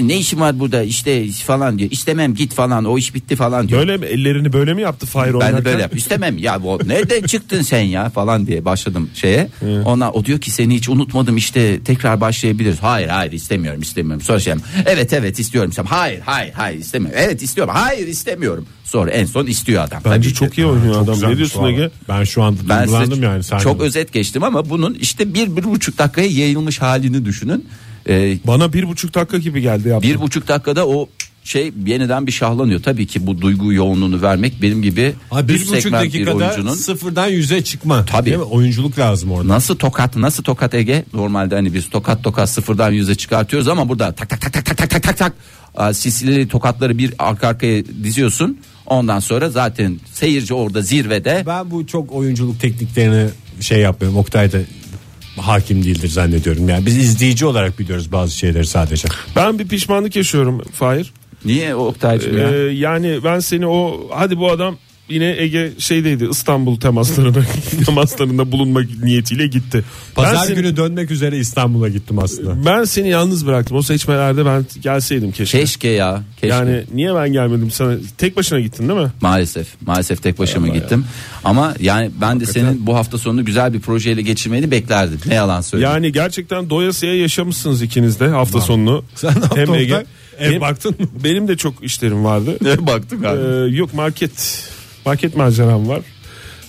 [0.00, 1.90] Ne işin var burada işte falan diyor.
[1.90, 3.80] İstemem git falan o iş bitti falan diyor.
[3.80, 5.60] Böyle mi ellerini böyle mi yaptı Fahir Ben oynarken?
[5.60, 5.96] de böyle yap.
[5.96, 9.48] İstemem ya bu nereden çıktın sen ya falan diye başladım şeye.
[9.84, 12.78] Ona o diyor ki seni hiç unutmadım işte tekrar başlayabiliriz.
[12.82, 14.22] Hayır hayır istemiyorum istemiyorum.
[14.22, 14.54] Sonra şey
[14.86, 15.72] evet evet istiyorum.
[15.86, 17.20] Hayır hayır hayır istemiyorum.
[17.22, 17.74] Evet istiyorum.
[17.76, 18.66] Hayır istemiyorum.
[18.90, 20.00] Sonra en son istiyor adam.
[20.04, 20.60] Bence Tabii çok ki.
[20.62, 21.30] iyi oynuyor Çok adam.
[21.32, 21.64] Ne diyorsun.
[21.64, 21.90] Ege?
[22.08, 23.42] Ben şu anda Ben size duygulandım yani.
[23.42, 23.64] sahnede.
[23.64, 27.68] çok özet geçtim ama bunun işte bir, bir buçuk dakikaya yayılmış halini düşünün.
[28.08, 30.08] Ee, Bana bir buçuk dakika gibi geldi yaptı.
[30.08, 31.08] bir buçuk dakikada o
[31.44, 32.82] şey yeniden bir şahlanıyor.
[32.82, 37.28] Tabii ki bu duygu yoğunluğunu vermek benim gibi Ha, bir buçuk bir dakikada oyuncunun sıfırdan
[37.28, 38.04] yüze çıkma.
[38.04, 38.26] Tabii.
[38.26, 38.42] Değil mi?
[38.42, 39.48] Oyunculuk lazım orada.
[39.48, 44.12] Nasıl tokat nasıl tokat Ege normalde hani biz tokat tokat sıfırdan yüze çıkartıyoruz ama burada
[44.12, 45.32] tak tak tak tak tak tak tak tak tak
[45.76, 48.58] Aa, silsileli tokatları bir arka arkaya diziyorsun
[48.90, 54.18] ondan sonra zaten seyirci orada zirvede Ben bu çok oyunculuk tekniklerini şey yapmıyorum.
[54.18, 54.58] Oktay da
[55.36, 56.68] hakim değildir zannediyorum.
[56.68, 59.08] Yani biz izleyici olarak biliyoruz bazı şeyleri sadece.
[59.36, 61.12] Ben bir pişmanlık yaşıyorum Fahir.
[61.44, 64.76] niye Oktay'cım Ee, ya yani ben seni o hadi bu adam
[65.10, 67.44] yine Ege şeydeydi İstanbul temaslarına
[67.86, 69.84] temaslarında bulunmak niyetiyle gitti.
[70.14, 72.66] Pazar ben seni, günü dönmek üzere İstanbul'a gittim aslında.
[72.66, 73.76] ben seni yalnız bıraktım.
[73.76, 75.58] O seçmelerde ben gelseydim keşke.
[75.58, 76.46] keşke ya keşke.
[76.56, 77.94] Yani niye ben gelmedim sana?
[78.18, 79.08] Tek başına gittin değil mi?
[79.20, 81.04] Maalesef maalesef tek başıma gittim
[81.44, 85.60] ama yani ben de senin bu hafta sonunu güzel bir projeyle geçirmeni beklerdim ne yalan
[85.60, 85.94] söyleyeyim.
[85.94, 89.04] Yani gerçekten doyasıya yaşamışsınız ikiniz de hafta sonunu.
[89.14, 90.04] Sen ne yaptın Oktay?
[90.38, 91.06] Ev Benim- baktın mı?
[91.24, 92.56] Benim de çok işlerim vardı.
[92.62, 94.64] Ne baktım Ee, yok market
[95.06, 96.00] market maceram var.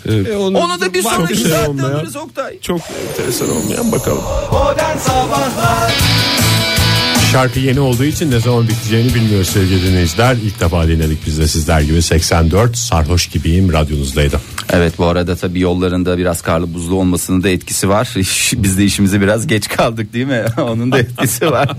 [0.10, 1.92] Ee, Onu da bir sonraki şey saatte olmayan.
[1.92, 2.60] alırız Oktay.
[2.60, 4.24] çok enteresan olmayan bakalım.
[4.52, 5.92] Modern Sabahlar
[7.32, 10.36] Şarkı yeni olduğu için ne zaman biteceğini bilmiyoruz sevgili dinleyiciler.
[10.36, 14.40] İlk defa dinledik biz de sizler gibi 84 sarhoş gibiyim radyonuzdaydı.
[14.74, 18.14] Evet bu arada tabii yollarında biraz karlı buzlu olmasının da etkisi var.
[18.56, 20.46] Biz de işimize biraz geç kaldık değil mi?
[20.58, 21.70] Onun da etkisi var.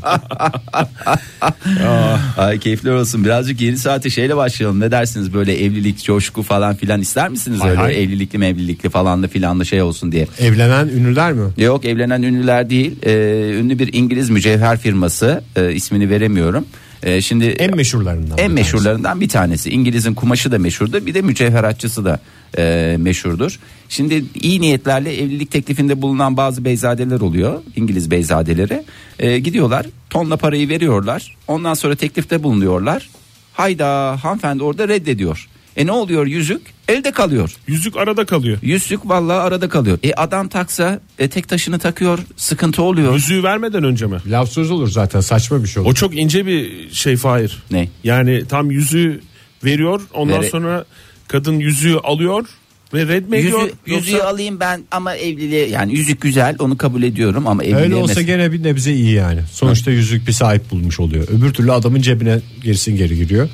[2.39, 3.25] Ay keyifler olsun.
[3.25, 4.81] Birazcık yeni saate şeyle başlayalım.
[4.81, 8.03] Ne dersiniz böyle evlilik, coşku falan filan ister misiniz Hay öyle hay.
[8.03, 10.27] evlilikli mevlilikli falanlı filanlı şey olsun diye.
[10.39, 11.51] Evlenen ünlüler mi?
[11.57, 12.97] Yok evlenen ünlüler değil.
[13.07, 16.65] Ee, ünlü bir İngiliz mücevher firması e, ismini veremiyorum.
[17.03, 18.27] Ee, şimdi En meşhurlarından.
[18.27, 18.55] bir en tanesi.
[18.55, 19.71] meşhurlarından bir tanesi.
[19.71, 21.07] İngiliz'in kumaşı da meşhurdur.
[21.07, 22.21] Bir de mücevheratçısı da
[22.59, 23.59] e, meşhurdur.
[23.89, 27.61] Şimdi iyi niyetlerle evlilik teklifinde bulunan bazı beyzadeler oluyor.
[27.77, 28.85] İngiliz beyzadeleri.
[29.19, 31.37] E, gidiyorlar tonla parayı veriyorlar.
[31.49, 33.11] Ondan sonra teklifte bulunuyorlar.
[33.53, 35.49] Hayda hanımefendi orada reddediyor.
[35.77, 37.51] E ne oluyor yüzük elde kalıyor.
[37.67, 38.59] Yüzük arada kalıyor.
[38.63, 39.99] Yüzük vallahi arada kalıyor.
[40.03, 43.15] E adam taksa e, tek taşını takıyor sıkıntı oluyor.
[43.15, 44.19] Yüzüğü vermeden önce mi?
[44.27, 45.91] Laf söz olur zaten saçma bir şey olur.
[45.91, 47.63] O çok ince bir şey Fahir.
[47.71, 47.89] Ne?
[48.05, 49.21] Yani tam yüzüğü
[49.65, 50.85] veriyor ondan Vere- sonra
[51.29, 52.47] kadın yüzüğü alıyor
[52.95, 53.61] ve red mi ediyor?
[53.63, 57.83] Yüzü, yüzüğü Yoksa- alayım ben ama evliliğe yani yüzük güzel onu kabul ediyorum ama evliliğe
[57.83, 59.41] Öyle olsa mes- gene bir nebze iyi yani.
[59.53, 61.29] Sonuçta yüzük bir sahip bulmuş oluyor.
[61.29, 63.49] Öbür türlü adamın cebine gerisin geri giriyor.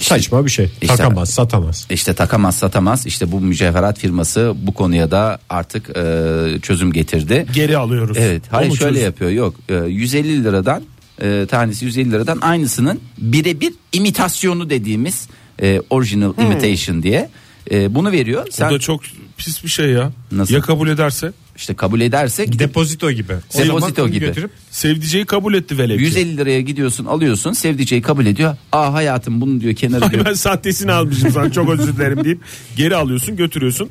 [0.00, 0.64] Saçma bir şey.
[0.82, 1.86] İşte- Takamaz, satamaz.
[1.90, 7.46] İşte takamaz satamaz işte bu mücevherat firması bu konuya da artık e, çözüm getirdi.
[7.54, 8.16] geri alıyoruz.
[8.20, 9.06] Evet hayır O şöyle çözüm?
[9.06, 10.82] yapıyor yok e, 150 liradan
[11.22, 15.28] e, tanesi 150 liradan aynısının birebir imitasyonu dediğimiz
[15.62, 17.28] e, original imitation diye
[17.70, 18.44] e, bunu veriyor.
[18.48, 19.00] O Sen da çok
[19.38, 20.12] pis bir şey ya.
[20.32, 20.54] Nasıl?
[20.54, 21.32] Ya kabul ederse?
[21.56, 23.32] İşte kabul edersek gidip Depozito gibi.
[23.54, 24.18] O Depozito gibi.
[24.26, 26.02] götürüp Sevdiceği kabul etti velev ki.
[26.02, 28.56] 150 liraya gidiyorsun alıyorsun sevdiceği kabul ediyor.
[28.72, 30.24] Aa hayatım bunu diyor kenara Ay diyor.
[30.24, 32.40] ben sahtesini almışım sana çok özür dilerim deyip
[32.76, 33.88] geri alıyorsun götürüyorsun.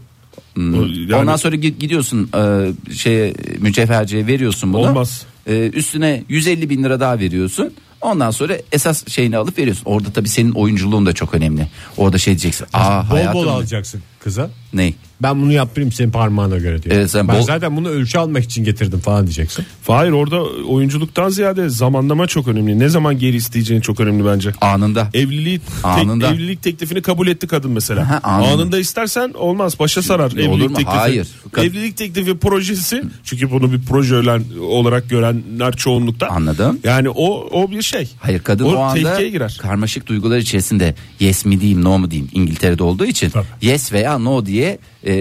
[0.58, 4.82] O- yani Ondan sonra gi- gidiyorsun e, şeye mücevherciye veriyorsun bunu.
[4.90, 5.26] Olmaz.
[5.48, 7.74] E, üstüne 150 bin lira daha veriyorsun.
[8.02, 9.84] Ondan sonra esas şeyini alıp veriyorsun.
[9.86, 11.68] Orada tabii senin oyunculuğun da çok önemli.
[11.98, 12.68] Orada şey diyeceksin.
[12.74, 13.34] Aa bol hayatım.
[13.34, 14.50] bol alacaksın kıza.
[14.74, 14.94] Ne?
[15.22, 16.96] Ben bunu yaptırayım senin parmağına göre diyor.
[16.96, 19.66] Evet, sen ben bol- zaten bunu ölçü almak için getirdim falan diyeceksin.
[19.88, 22.80] Hayır orada oyunculuktan ziyade zamanlama çok önemli.
[22.80, 24.52] Ne zaman geri isteyeceğin çok önemli bence.
[24.62, 25.10] Anında.
[25.14, 26.28] Evliliği tek- Anında.
[26.34, 28.10] evlilik teklifini kabul etti kadın mesela.
[28.10, 28.48] Ha, anında.
[28.48, 28.80] anında.
[28.80, 30.76] istersen olmaz başa sarar Olur evlilik mu?
[30.76, 30.98] teklifi.
[30.98, 31.28] Hayır.
[31.58, 36.28] Evlilik teklifi projesi çünkü bunu bir proje ölen- olarak görenler çoğunlukta.
[36.28, 36.80] Anladım.
[36.84, 38.10] Yani o o bir şey.
[38.20, 39.58] Hayır kadın o, anda tehlikeye girer.
[39.62, 43.46] karmaşık duygular içerisinde yes mi diyeyim no mu diyeyim İngiltere'de olduğu için Tabii.
[43.62, 45.14] yes veya no diye e,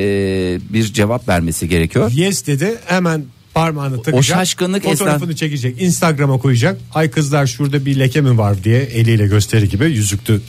[0.70, 2.10] bir cevap vermesi gerekiyor.
[2.14, 4.24] Yes dedi hemen parmağını takacak.
[4.38, 5.82] şaşkınlık Fotoğrafını esna- çekecek.
[5.82, 6.78] Instagram'a koyacak.
[6.94, 10.40] Ay kızlar şurada bir leke mi var diye eliyle gösteri gibi yüzüklü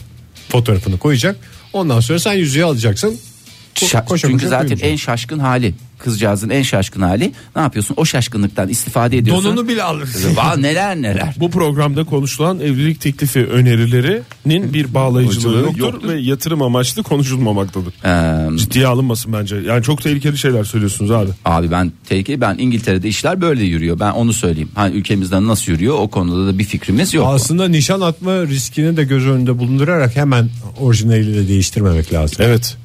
[0.50, 1.36] fotoğrafını koyacak.
[1.73, 3.17] Ondan sonra sen yüzüğü alacaksın.
[3.86, 4.88] Şa- koşa çünkü koşa zaten koyacaksın.
[4.92, 9.46] en şaşkın hali kızcağızın en şaşkın hali ne yapıyorsun o şaşkınlıktan istifade ediyorsun.
[9.46, 10.36] Donunu bile alırsın.
[10.36, 11.36] Va neler neler.
[11.40, 16.10] Bu programda konuşulan evlilik teklifi önerilerinin bir bağlayıcılığı yoktur, yoktur.
[16.10, 17.94] ve yatırım amaçlı konuşulmamaktadır.
[18.06, 19.56] Ee, Ciddiye alınmasın bence.
[19.56, 21.30] Yani çok tehlikeli şeyler söylüyorsunuz abi.
[21.46, 24.70] abi ben tehlikeli ben İngiltere'de işler böyle yürüyor ben onu söyleyeyim.
[24.76, 27.28] Hani ülkemizden nasıl yürüyor o konuda da bir fikrimiz yok.
[27.30, 32.38] Aslında nişan atma riskini de göz önünde bulundurarak hemen orijinaliyle değiştirmemek lazım.
[32.40, 32.78] Evet.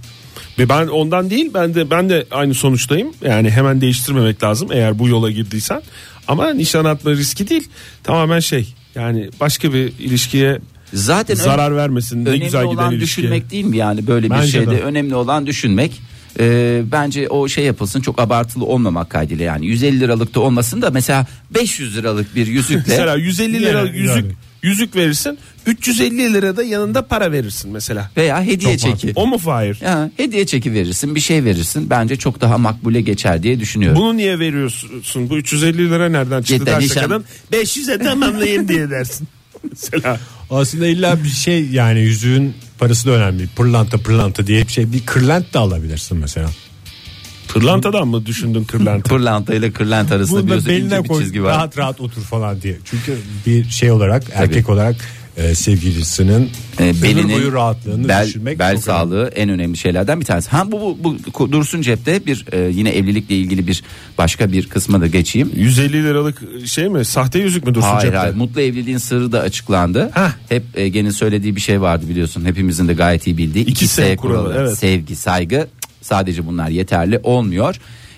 [0.59, 3.09] Ve ben ondan değil ben de ben de aynı sonuçtayım.
[3.25, 5.83] Yani hemen değiştirmemek lazım eğer bu yola girdiysen.
[6.29, 7.69] Ama nişan atma riski değil.
[8.05, 8.75] Tamamen şey.
[8.95, 10.59] Yani başka bir ilişkiye
[10.95, 12.25] Zaten zarar vermesin.
[12.25, 13.27] Ne güzel giden ilişkiye.
[13.27, 14.81] düşünmek değil mi yani böyle bir Bence şeyde de.
[14.81, 16.01] önemli olan düşünmek.
[16.41, 20.91] Ee, bence o şey yapılsın çok abartılı olmamak kaydıyla yani 150 liralık da olmasın da
[20.91, 24.33] mesela 500 liralık bir yüzükle Mesela 150 lira yüzük yani.
[24.63, 25.39] Yüzük verirsin.
[25.67, 28.11] 350 lira da yanında para verirsin mesela.
[28.17, 29.13] veya hediye Çok çeki.
[29.17, 29.79] O mu Fahir?
[29.81, 33.99] Ya, hediye çeki verirsin bir şey verirsin bence çok daha makbule geçer diye düşünüyorum.
[34.03, 35.31] Bunu niye veriyorsun?
[35.31, 39.29] Bu 350 lira nereden çıktı Cidden derse nişan- kadın 500'e tamamlayayım diye dersin.
[39.71, 40.21] Mesela
[40.51, 43.47] Aslında illa bir şey yani yüzüğün parası da önemli.
[43.47, 44.93] Pırlanta pırlanta diye bir şey.
[44.93, 46.51] Bir kırlent de alabilirsin mesela.
[47.49, 49.09] Pırlantadan mı düşündün kırlanta?
[49.15, 51.55] Pırlanta ile kırlent arasında Bunu da beline bir koy çizgi var.
[51.55, 52.77] rahat rahat otur falan diye.
[52.85, 54.97] Çünkü bir şey olarak erkek olarak
[55.37, 56.51] e, sevgilisinin
[56.81, 60.51] E, belinin boyu rahatlığını bel, düşünmek bel sağlığı en önemli şeylerden bir tanesi.
[60.51, 63.83] Ha bu, bu, bu dursun cepte bir e, yine evlilikle ilgili bir
[64.19, 65.51] başka bir kısma da geçeyim.
[65.57, 67.05] 150 liralık şey mi?
[67.05, 68.19] Sahte yüzük mü dursun Hayır cepte?
[68.19, 70.11] hayır mutlu evliliğin sırrı da açıklandı.
[70.15, 70.31] Heh.
[70.49, 72.45] Hep Ege'nin söylediği bir şey vardı biliyorsun.
[72.45, 73.65] Hepimizin de gayet iyi bildiği.
[73.65, 74.79] İki S kuralı, evet.
[74.79, 75.67] Sevgi, saygı
[76.03, 77.77] sadece bunlar yeterli olmuyor.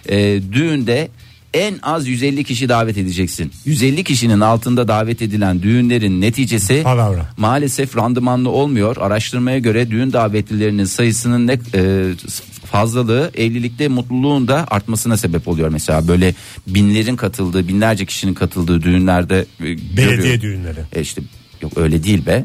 [0.08, 1.08] E, düğünde
[1.54, 3.52] en az 150 kişi davet edeceksin.
[3.64, 7.26] 150 kişinin altında davet edilen düğünlerin neticesi Palavra.
[7.36, 8.96] maalesef randımanlı olmuyor.
[8.96, 12.12] Araştırmaya göre düğün davetlilerinin sayısının ne e,
[12.64, 15.68] fazlalığı evlilikte mutluluğun da artmasına sebep oluyor.
[15.68, 16.34] Mesela böyle
[16.66, 20.40] binlerin katıldığı, binlerce kişinin katıldığı düğünlerde e, Belediye görüyorum.
[20.42, 20.80] düğünleri.
[20.94, 21.22] E işte
[21.62, 22.44] yok öyle değil be.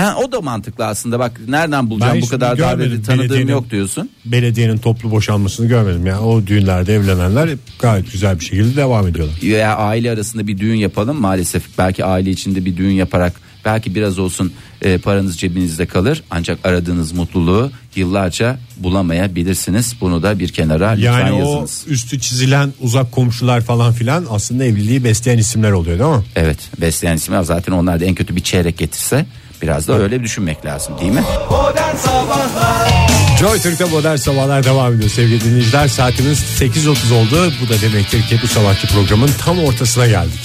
[0.00, 2.90] Ha, o da mantıklı aslında bak nereden bulacağım Ben bu hiç kadar görmedim.
[2.90, 4.10] daveti tanıdığım Belediyenin- yok diyorsun.
[4.24, 6.06] Belediyenin toplu boşanmasını görmedim.
[6.06, 9.34] Yani o düğünlerde evlenenler gayet güzel bir şekilde devam ediyorlar.
[9.42, 13.32] veya aile arasında bir düğün yapalım maalesef belki aile içinde bir düğün yaparak
[13.64, 20.48] belki biraz olsun e, paranız cebinizde kalır ancak aradığınız mutluluğu yıllarca bulamayabilirsiniz bunu da bir
[20.48, 21.84] kenara lütfen Yani o yazınız.
[21.88, 26.24] üstü çizilen uzak komşular falan filan aslında evliliği besleyen isimler oluyor değil mi?
[26.36, 29.26] Evet besleyen isimler zaten onlar da en kötü bir çeyrek getirse
[29.62, 31.22] biraz da öyle düşünmek lazım değil mi?
[31.50, 32.90] Modern Sabahlar
[33.40, 35.88] Joy Türk'te modern sabahlar devam ediyor sevgili dinleyiciler.
[35.88, 37.52] Saatimiz 8.30 oldu.
[37.64, 40.40] Bu da demektir ki bu sabahki programın tam ortasına geldik.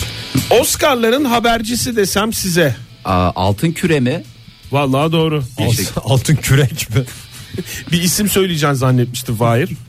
[0.49, 2.75] Oscar'ların habercisi desem size.
[3.05, 4.23] Aa, altın küre mi?
[4.71, 5.43] Vallahi doğru.
[5.59, 7.03] Altın, altın kürek mi?
[7.91, 9.69] Bir isim söyleyeceğin zannetmiştim Fahir.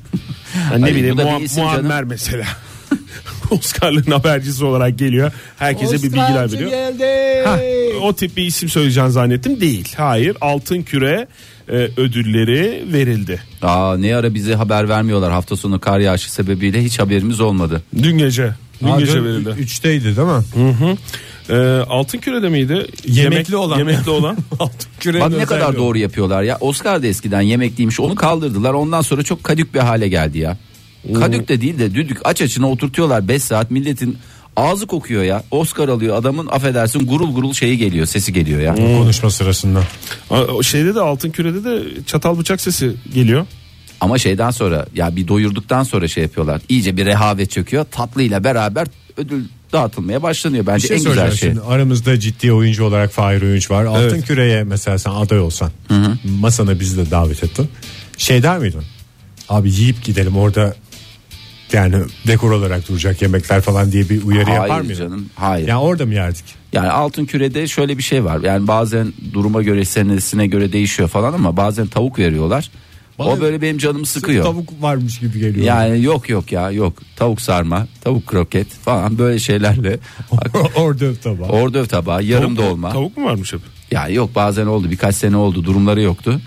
[0.71, 2.09] Yani ne Hayır, bileyim Muam- Muammer canım.
[2.09, 2.45] mesela.
[3.51, 5.33] Oscar'ların habercisi olarak geliyor.
[5.59, 6.71] Herkese bir bilgiler veriyor.
[7.45, 7.59] Hah,
[8.03, 9.61] o tip bir isim söyleyeceğin zannettim.
[9.61, 9.95] Değil.
[9.97, 10.37] Hayır.
[10.41, 11.29] Altın Küre
[11.69, 13.43] e, ödülleri verildi.
[13.63, 17.83] Aa, ne ara bize haber vermiyorlar hafta sonu kar yağışı sebebiyle hiç haberimiz olmadı.
[18.03, 18.53] Dün gece.
[18.83, 19.49] Dün Aa, gece dün verildi.
[19.49, 20.97] Üçteydi değil mi?
[21.49, 21.57] E,
[21.89, 22.87] Altın Küre'de miydi?
[23.07, 23.79] Yemekli olan.
[23.79, 24.37] Yemekli olan.
[24.59, 26.57] altın küreğin Bak ne kadar doğru yapıyorlar ya.
[26.61, 28.73] Oscar da eskiden yemekliymiş onu kaldırdılar.
[28.73, 30.57] Ondan sonra çok kadük bir hale geldi ya.
[31.15, 34.19] Kadük de değil de düdük aç açına oturtuyorlar 5 saat milletin
[34.57, 35.43] ağzı kokuyor ya.
[35.51, 38.75] Oscar alıyor adamın affedersin gurul gurul şeyi geliyor sesi geliyor ya.
[38.75, 39.83] konuşma sırasında.
[40.31, 43.47] O şeyde de Altın Küre'de de çatal bıçak sesi geliyor.
[44.01, 46.61] Ama şeyden sonra ya bir doyurduktan sonra şey yapıyorlar.
[46.69, 47.85] İyice bir rehavet çöküyor.
[47.85, 50.67] Tatlıyla beraber ödül dağıtılmaya başlanıyor.
[50.67, 51.49] Bence şey en güzel şey.
[51.49, 51.61] şimdi.
[51.61, 53.85] Aramızda ciddi oyuncu olarak Fahir Öğünç var.
[53.85, 55.71] Altın Küre'ye mesela sen aday olsan
[56.25, 57.69] masana bizi de davet ettin.
[58.19, 58.83] Şey der miydin?
[59.49, 60.75] Abi yiyip gidelim orada
[61.73, 64.95] yani dekor olarak duracak yemekler falan diye bir uyarı Hayır yapar mıydın?
[64.95, 65.69] canım, hayır.
[65.69, 66.45] Ya orada mı yerdik?
[66.73, 68.41] Yani altın kürede şöyle bir şey var.
[68.43, 72.71] Yani bazen duruma göre senesine göre değişiyor falan ama bazen tavuk veriyorlar.
[73.19, 74.45] o Bana böyle benim canımı sıkıyor.
[74.45, 75.67] Tavuk varmış gibi geliyor.
[75.67, 76.95] Yani yok yok ya yok.
[77.17, 79.99] Tavuk sarma, tavuk kroket falan böyle şeylerle.
[80.77, 81.49] orada tabağı.
[81.49, 82.93] Ordöv tabağı, yarım Tavuk- dolma.
[82.93, 83.61] Tavuk mu varmış hep?
[83.91, 86.41] Ya yok bazen oldu birkaç sene oldu durumları yoktu.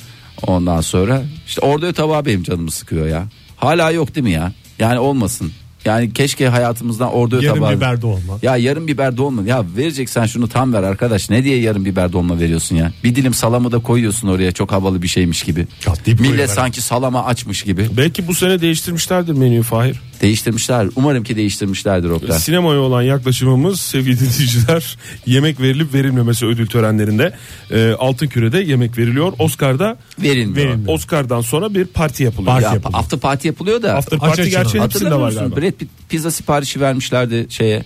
[0.47, 3.25] Ondan sonra işte ordöv tabağı benim canımı sıkıyor ya.
[3.58, 4.51] Hala yok değil mi ya?
[4.80, 5.52] Yani olmasın.
[5.89, 7.75] Yani keşke hayatımızdan ordöv Yarım tabağı.
[7.75, 8.39] biber dolma.
[8.41, 9.41] Ya yarım biber dolma.
[9.43, 11.30] Ya vereceksen şunu tam ver arkadaş.
[11.30, 12.91] Ne diye yarım biber dolma veriyorsun ya?
[13.04, 15.67] Bir dilim salamı da koyuyorsun oraya çok havalı bir şeymiş gibi.
[15.86, 16.56] Katlayıp Millet koyuyorlar.
[16.56, 17.88] sanki salama açmış gibi.
[17.97, 19.99] Belki bu sene değiştirmişlerdir menüyü Fahir.
[20.21, 20.88] Değiştirmişler.
[20.95, 22.39] Umarım ki değiştirmişlerdir Oktay.
[22.39, 27.34] Sinemaya olan yaklaşımımız sevgili dinleyiciler yemek verilip verilmemesi ödül törenlerinde
[27.71, 29.34] e, Altın Küre'de yemek veriliyor.
[29.39, 30.67] Oscar'da Verilmiyor.
[30.67, 30.93] Verilmiyor.
[30.93, 32.52] Oscar'dan sonra bir parti yapılıyor.
[32.54, 32.99] Parti Ya yapılıyor.
[32.99, 33.95] after party yapılıyor da.
[33.95, 34.86] After Aç açın gerçi ama.
[34.86, 35.56] hepsinde Hatırlamıyor var musun?
[35.56, 35.62] galiba.
[35.75, 35.79] Brad
[36.10, 37.84] pizza siparişi vermişlerdi şeye.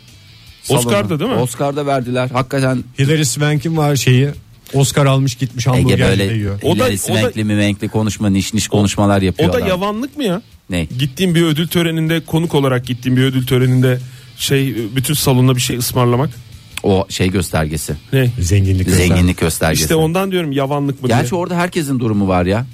[0.69, 1.19] Oscar'da salona.
[1.19, 1.37] değil mi?
[1.37, 2.29] Oscar'da verdiler.
[2.33, 4.29] Hakikaten Hilary Swank'in var şeyi.
[4.73, 6.59] Oscar almış gitmiş Ege hamburger böyle yiyor.
[6.63, 9.61] O da- ileri o da- simenkli mimenkli konuşma niş niş konuşmalar O yapıyorlar.
[9.61, 10.41] da yavanlık mı ya?
[10.69, 10.87] Ne?
[10.99, 13.99] Gittiğim bir ödül töreninde konuk olarak gittiğim bir ödül töreninde
[14.37, 16.29] şey bütün salonda bir şey ısmarlamak.
[16.83, 17.93] O şey göstergesi.
[18.13, 18.29] Ne?
[18.39, 18.89] Zenginlik.
[18.89, 19.81] Zenginlik göstergesi.
[19.83, 21.39] İşte ondan diyorum yavanlık mı Gerçi diye.
[21.41, 22.65] orada herkesin durumu var ya.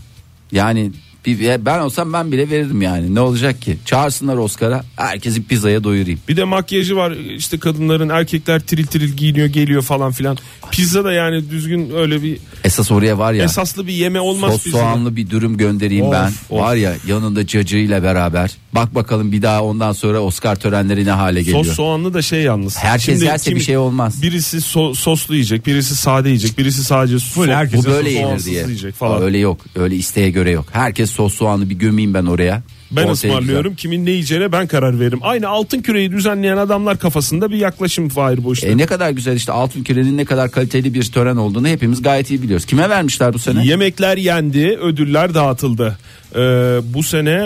[0.51, 0.91] Yani
[1.39, 3.15] bir, ben olsam ben bile verirdim yani.
[3.15, 3.77] Ne olacak ki?
[3.85, 4.83] Çağırsınlar Oscar'a.
[4.95, 6.19] Herkesi pizzaya doyurayım.
[6.27, 10.37] Bir de makyajı var işte kadınların erkekler tiril tiril giyiniyor geliyor falan filan.
[10.71, 13.43] Pizza da yani düzgün öyle bir Esas oraya var ya.
[13.43, 14.81] esaslı bir yeme olmaz Sos pizzada.
[14.81, 16.31] soğanlı bir dürüm göndereyim Of, ben.
[16.49, 16.61] of.
[16.61, 18.51] Var ya yanında cacığıyla beraber.
[18.73, 21.65] Bak bakalım bir daha ondan sonra Oscar törenleri ne hale geliyor.
[21.65, 22.77] Sos soğanlı da şey yalnız.
[22.77, 24.21] Herkes yerse bir şey olmaz.
[24.21, 28.45] Birisi so- soslu yiyecek, birisi sade yiyecek, birisi sadece so- herkes- Bu böyle sos- yenir
[28.45, 28.63] diye.
[28.63, 29.21] yiyecek falan.
[29.21, 29.57] Öyle yok.
[29.75, 30.65] Öyle isteğe göre yok.
[30.71, 32.61] Herkes sos soğanlı bir gömeyim ben oraya.
[32.91, 33.75] Ben Ortaya ısmarlıyorum.
[33.75, 35.19] Kimin ne yiyeceğine ben karar veririm.
[35.21, 38.67] Aynı altın küreyi düzenleyen adamlar kafasında bir yaklaşım Fahir bu işte.
[38.67, 42.31] E ne kadar güzel işte altın kürenin ne kadar kaliteli bir tören olduğunu hepimiz gayet
[42.31, 42.65] iyi biliyoruz.
[42.65, 43.65] Kime vermişler bu sene?
[43.65, 45.97] Yemekler yendi, ödüller dağıtıldı.
[46.35, 46.39] Ee,
[46.83, 47.37] bu sene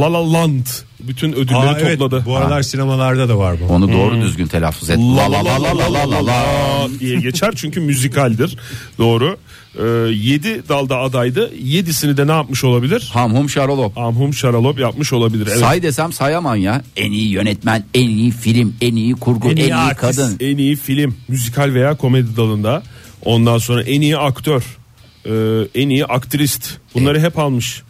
[0.00, 0.66] La La Land
[1.00, 2.24] bütün ödülleri Aa, evet, topladı.
[2.26, 3.72] bu aralar sinemalarda da var bu.
[3.72, 4.98] Onu doğru düzgün telaffuz et.
[4.98, 8.58] La la la la la la la la diye geçer çünkü müzikaldir.
[8.98, 9.36] Doğru.
[9.78, 11.52] Ee, 7 dalda adaydı.
[11.54, 13.10] 7'sini de ne yapmış olabilir?
[13.12, 13.98] Ham hum şarolop.
[13.98, 15.46] Amhum Şaralop yapmış olabilir.
[15.50, 15.58] Evet.
[15.60, 16.82] Say desem sayamam ya.
[16.96, 20.00] En iyi yönetmen, en iyi film, en iyi kurgu, en iyi, artist.
[20.00, 20.36] kadın.
[20.40, 22.82] en iyi film, müzikal veya komedi dalında.
[23.24, 24.62] Ondan sonra en iyi aktör,
[25.26, 25.30] e,
[25.74, 26.70] en iyi aktrist.
[26.94, 27.82] Bunları hep almış.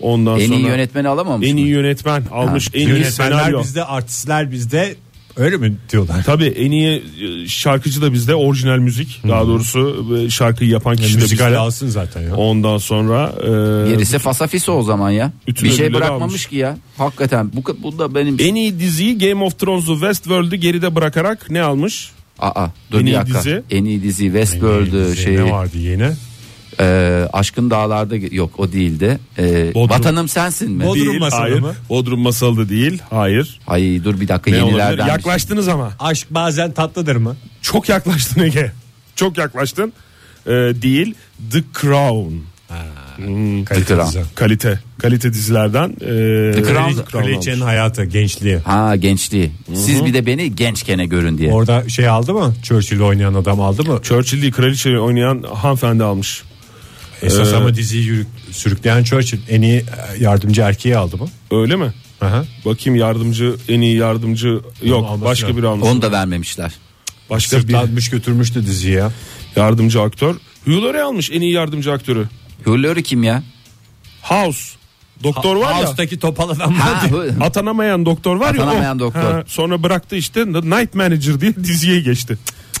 [0.00, 1.60] Ondan En sonra iyi yönetmeni alamamış en mı?
[1.60, 2.66] iyi yönetmen almış.
[2.66, 2.70] Ha.
[2.74, 3.60] En iyi Yönetmenler senaryo.
[3.62, 4.96] bizde, artistler bizde.
[5.38, 6.22] Öyle mi diyorlar?
[6.26, 7.02] Tabii en iyi
[7.44, 11.58] e, şarkıcı da bizde orijinal müzik daha doğrusu e, şarkıyı yapan kişi de Müzikal bizde.
[11.58, 12.36] alsın zaten ya.
[12.36, 13.46] Ondan sonra e,
[13.90, 15.32] Gerisi fasafisi o zaman ya.
[15.46, 16.46] Bütün bir şey ödülleri bırakmamış almış.
[16.46, 16.76] ki ya.
[16.98, 18.36] Hakikaten bu, bu da benim...
[18.40, 22.10] en iyi diziyi Game of Thrones'u Westworld'u geride bırakarak ne almış?
[22.38, 23.38] Aa, dur En bir iyi dakika.
[23.38, 23.62] dizi?
[23.70, 26.12] En iyi dizi Westworld'ü Şey, şey Ne vardı yine?
[26.80, 29.18] E, Aşkın Dağlar'da yok o değildi.
[29.38, 29.90] E, Bodrum.
[29.98, 30.84] Vatanım sensin mi?
[30.86, 31.60] Bodrum Değil, Masalı hayır.
[31.60, 31.74] mı?
[31.88, 33.02] Bodrum Masalı da değil.
[33.10, 33.60] Hayır.
[33.66, 34.78] Ay dur bir dakika Ne olabilir?
[34.78, 35.06] yenilerden.
[35.06, 35.92] Yaklaştınız ama.
[35.98, 37.36] Aşk bazen tatlıdır mı?
[37.62, 38.72] Çok yaklaştın Ege.
[39.16, 39.92] Çok yaklaştın.
[40.46, 41.14] Ee, değil.
[41.52, 42.34] The Crown.
[43.64, 44.06] Kalite Crown.
[44.08, 44.22] dizi.
[44.34, 44.80] Kalite.
[44.98, 45.88] Kalite dizilerden.
[45.88, 45.96] E,
[46.54, 47.66] The Crown- The Kraliçenin almış.
[47.68, 48.56] hayatı, gençliği.
[48.56, 49.50] Ha gençliği.
[49.74, 51.52] Siz bir de beni gençkene görün diye.
[51.52, 52.54] Orada şey aldı mı?
[52.62, 54.00] Churchill oynayan adam aldı mı?
[54.02, 56.42] Churchill değil kraliçeyi oynayan hanımefendi almış.
[57.22, 59.84] Esas Ee, ama diziyi yürü- sürükleyen Churchill en iyi e,
[60.24, 61.28] yardımcı erkeği aldı mı?
[61.50, 61.92] Öyle mi?
[62.20, 62.44] Aha.
[62.64, 65.88] Bakayım yardımcı en iyi yardımcı yok alması başka biri almış.
[65.88, 66.72] Onu da vermemişler.
[67.30, 69.12] Başka bir Sırtlanmış götürmüştü diziyi ya.
[69.56, 70.34] yardımcı aktör.
[70.64, 72.28] Hugh Laurie almış en iyi yardımcı aktörü.
[72.66, 73.42] Hürlörü kim ya?
[74.22, 74.78] House.
[75.24, 75.78] Doktor var ya.
[75.78, 77.02] House'daki topal adam Ha,
[77.40, 78.62] Atanamayan doktor var ya.
[78.62, 79.20] Atanamayan doktor.
[79.22, 82.38] Ha, sonra bıraktı işte The Night Manager diye diziye geçti.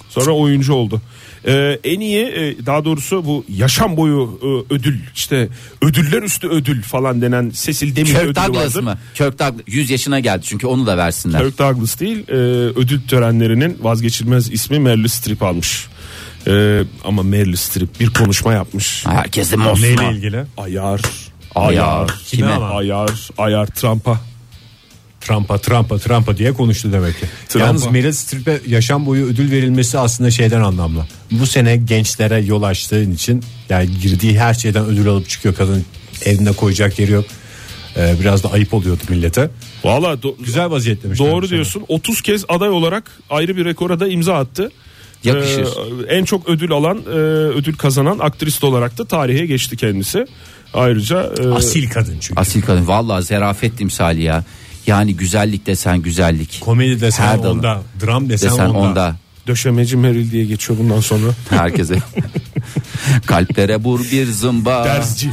[0.08, 1.00] Sonra oyuncu oldu.
[1.46, 5.48] Ee, en iyi e, daha doğrusu bu yaşam boyu e, ödül işte
[5.82, 8.80] ödüller üstü ödül falan denen Cecil Demir Kirk ödülü Douglas vardır.
[8.82, 8.98] mı?
[9.14, 11.42] Kirk Douglas 100 yaşına geldi çünkü onu da versinler.
[11.44, 12.32] Kirk Douglas değil e,
[12.78, 15.86] ödül törenlerinin vazgeçilmez ismi Meryl Streep almış.
[16.46, 19.06] E, ama Meryl Streep bir konuşma yapmış.
[19.06, 20.12] Herkes de Neyle Mosma.
[20.12, 20.44] ilgili?
[20.56, 21.00] Ayar,
[21.54, 22.08] Ayar.
[22.26, 22.64] Kime Kime?
[22.64, 24.20] ayar, ayar Trump'a.
[25.28, 27.26] Trump'a Trump'a Trump'a diye konuştu demek ki.
[27.48, 27.66] Trump'a.
[27.66, 31.06] Yalnız Meryl Streep'e yaşam boyu ödül verilmesi aslında şeyden anlamlı.
[31.30, 35.84] Bu sene gençlere yol açtığın için yani girdiği her şeyden ödül alıp çıkıyor kadın
[36.24, 37.24] evinde koyacak yeri yok.
[37.96, 39.50] Ee, biraz da ayıp oluyordu millete.
[39.84, 41.18] Valla do- Güzel vaziyetlemiş.
[41.18, 41.84] doğru diyorsun.
[41.88, 44.70] 30 kez aday olarak ayrı bir rekora da imza attı.
[45.24, 45.66] Yakışır.
[46.08, 47.10] Ee, en çok ödül alan, e,
[47.58, 50.26] ödül kazanan aktrist olarak da tarihe geçti kendisi.
[50.74, 52.40] Ayrıca e, Asil kadın çünkü.
[52.40, 54.44] Asil kadın vallahi zerafet timsali ya.
[54.88, 56.60] Yani güzellik desen güzellik.
[56.60, 58.78] Komedi desen Her onda, dram desen, Desen onda.
[58.78, 59.16] onda.
[59.46, 61.26] döşemeci Meril diye geçiyor bundan sonra.
[61.50, 61.96] Herkese.
[63.26, 64.84] Kalplere vur bir zımba.
[64.84, 65.30] Dersci.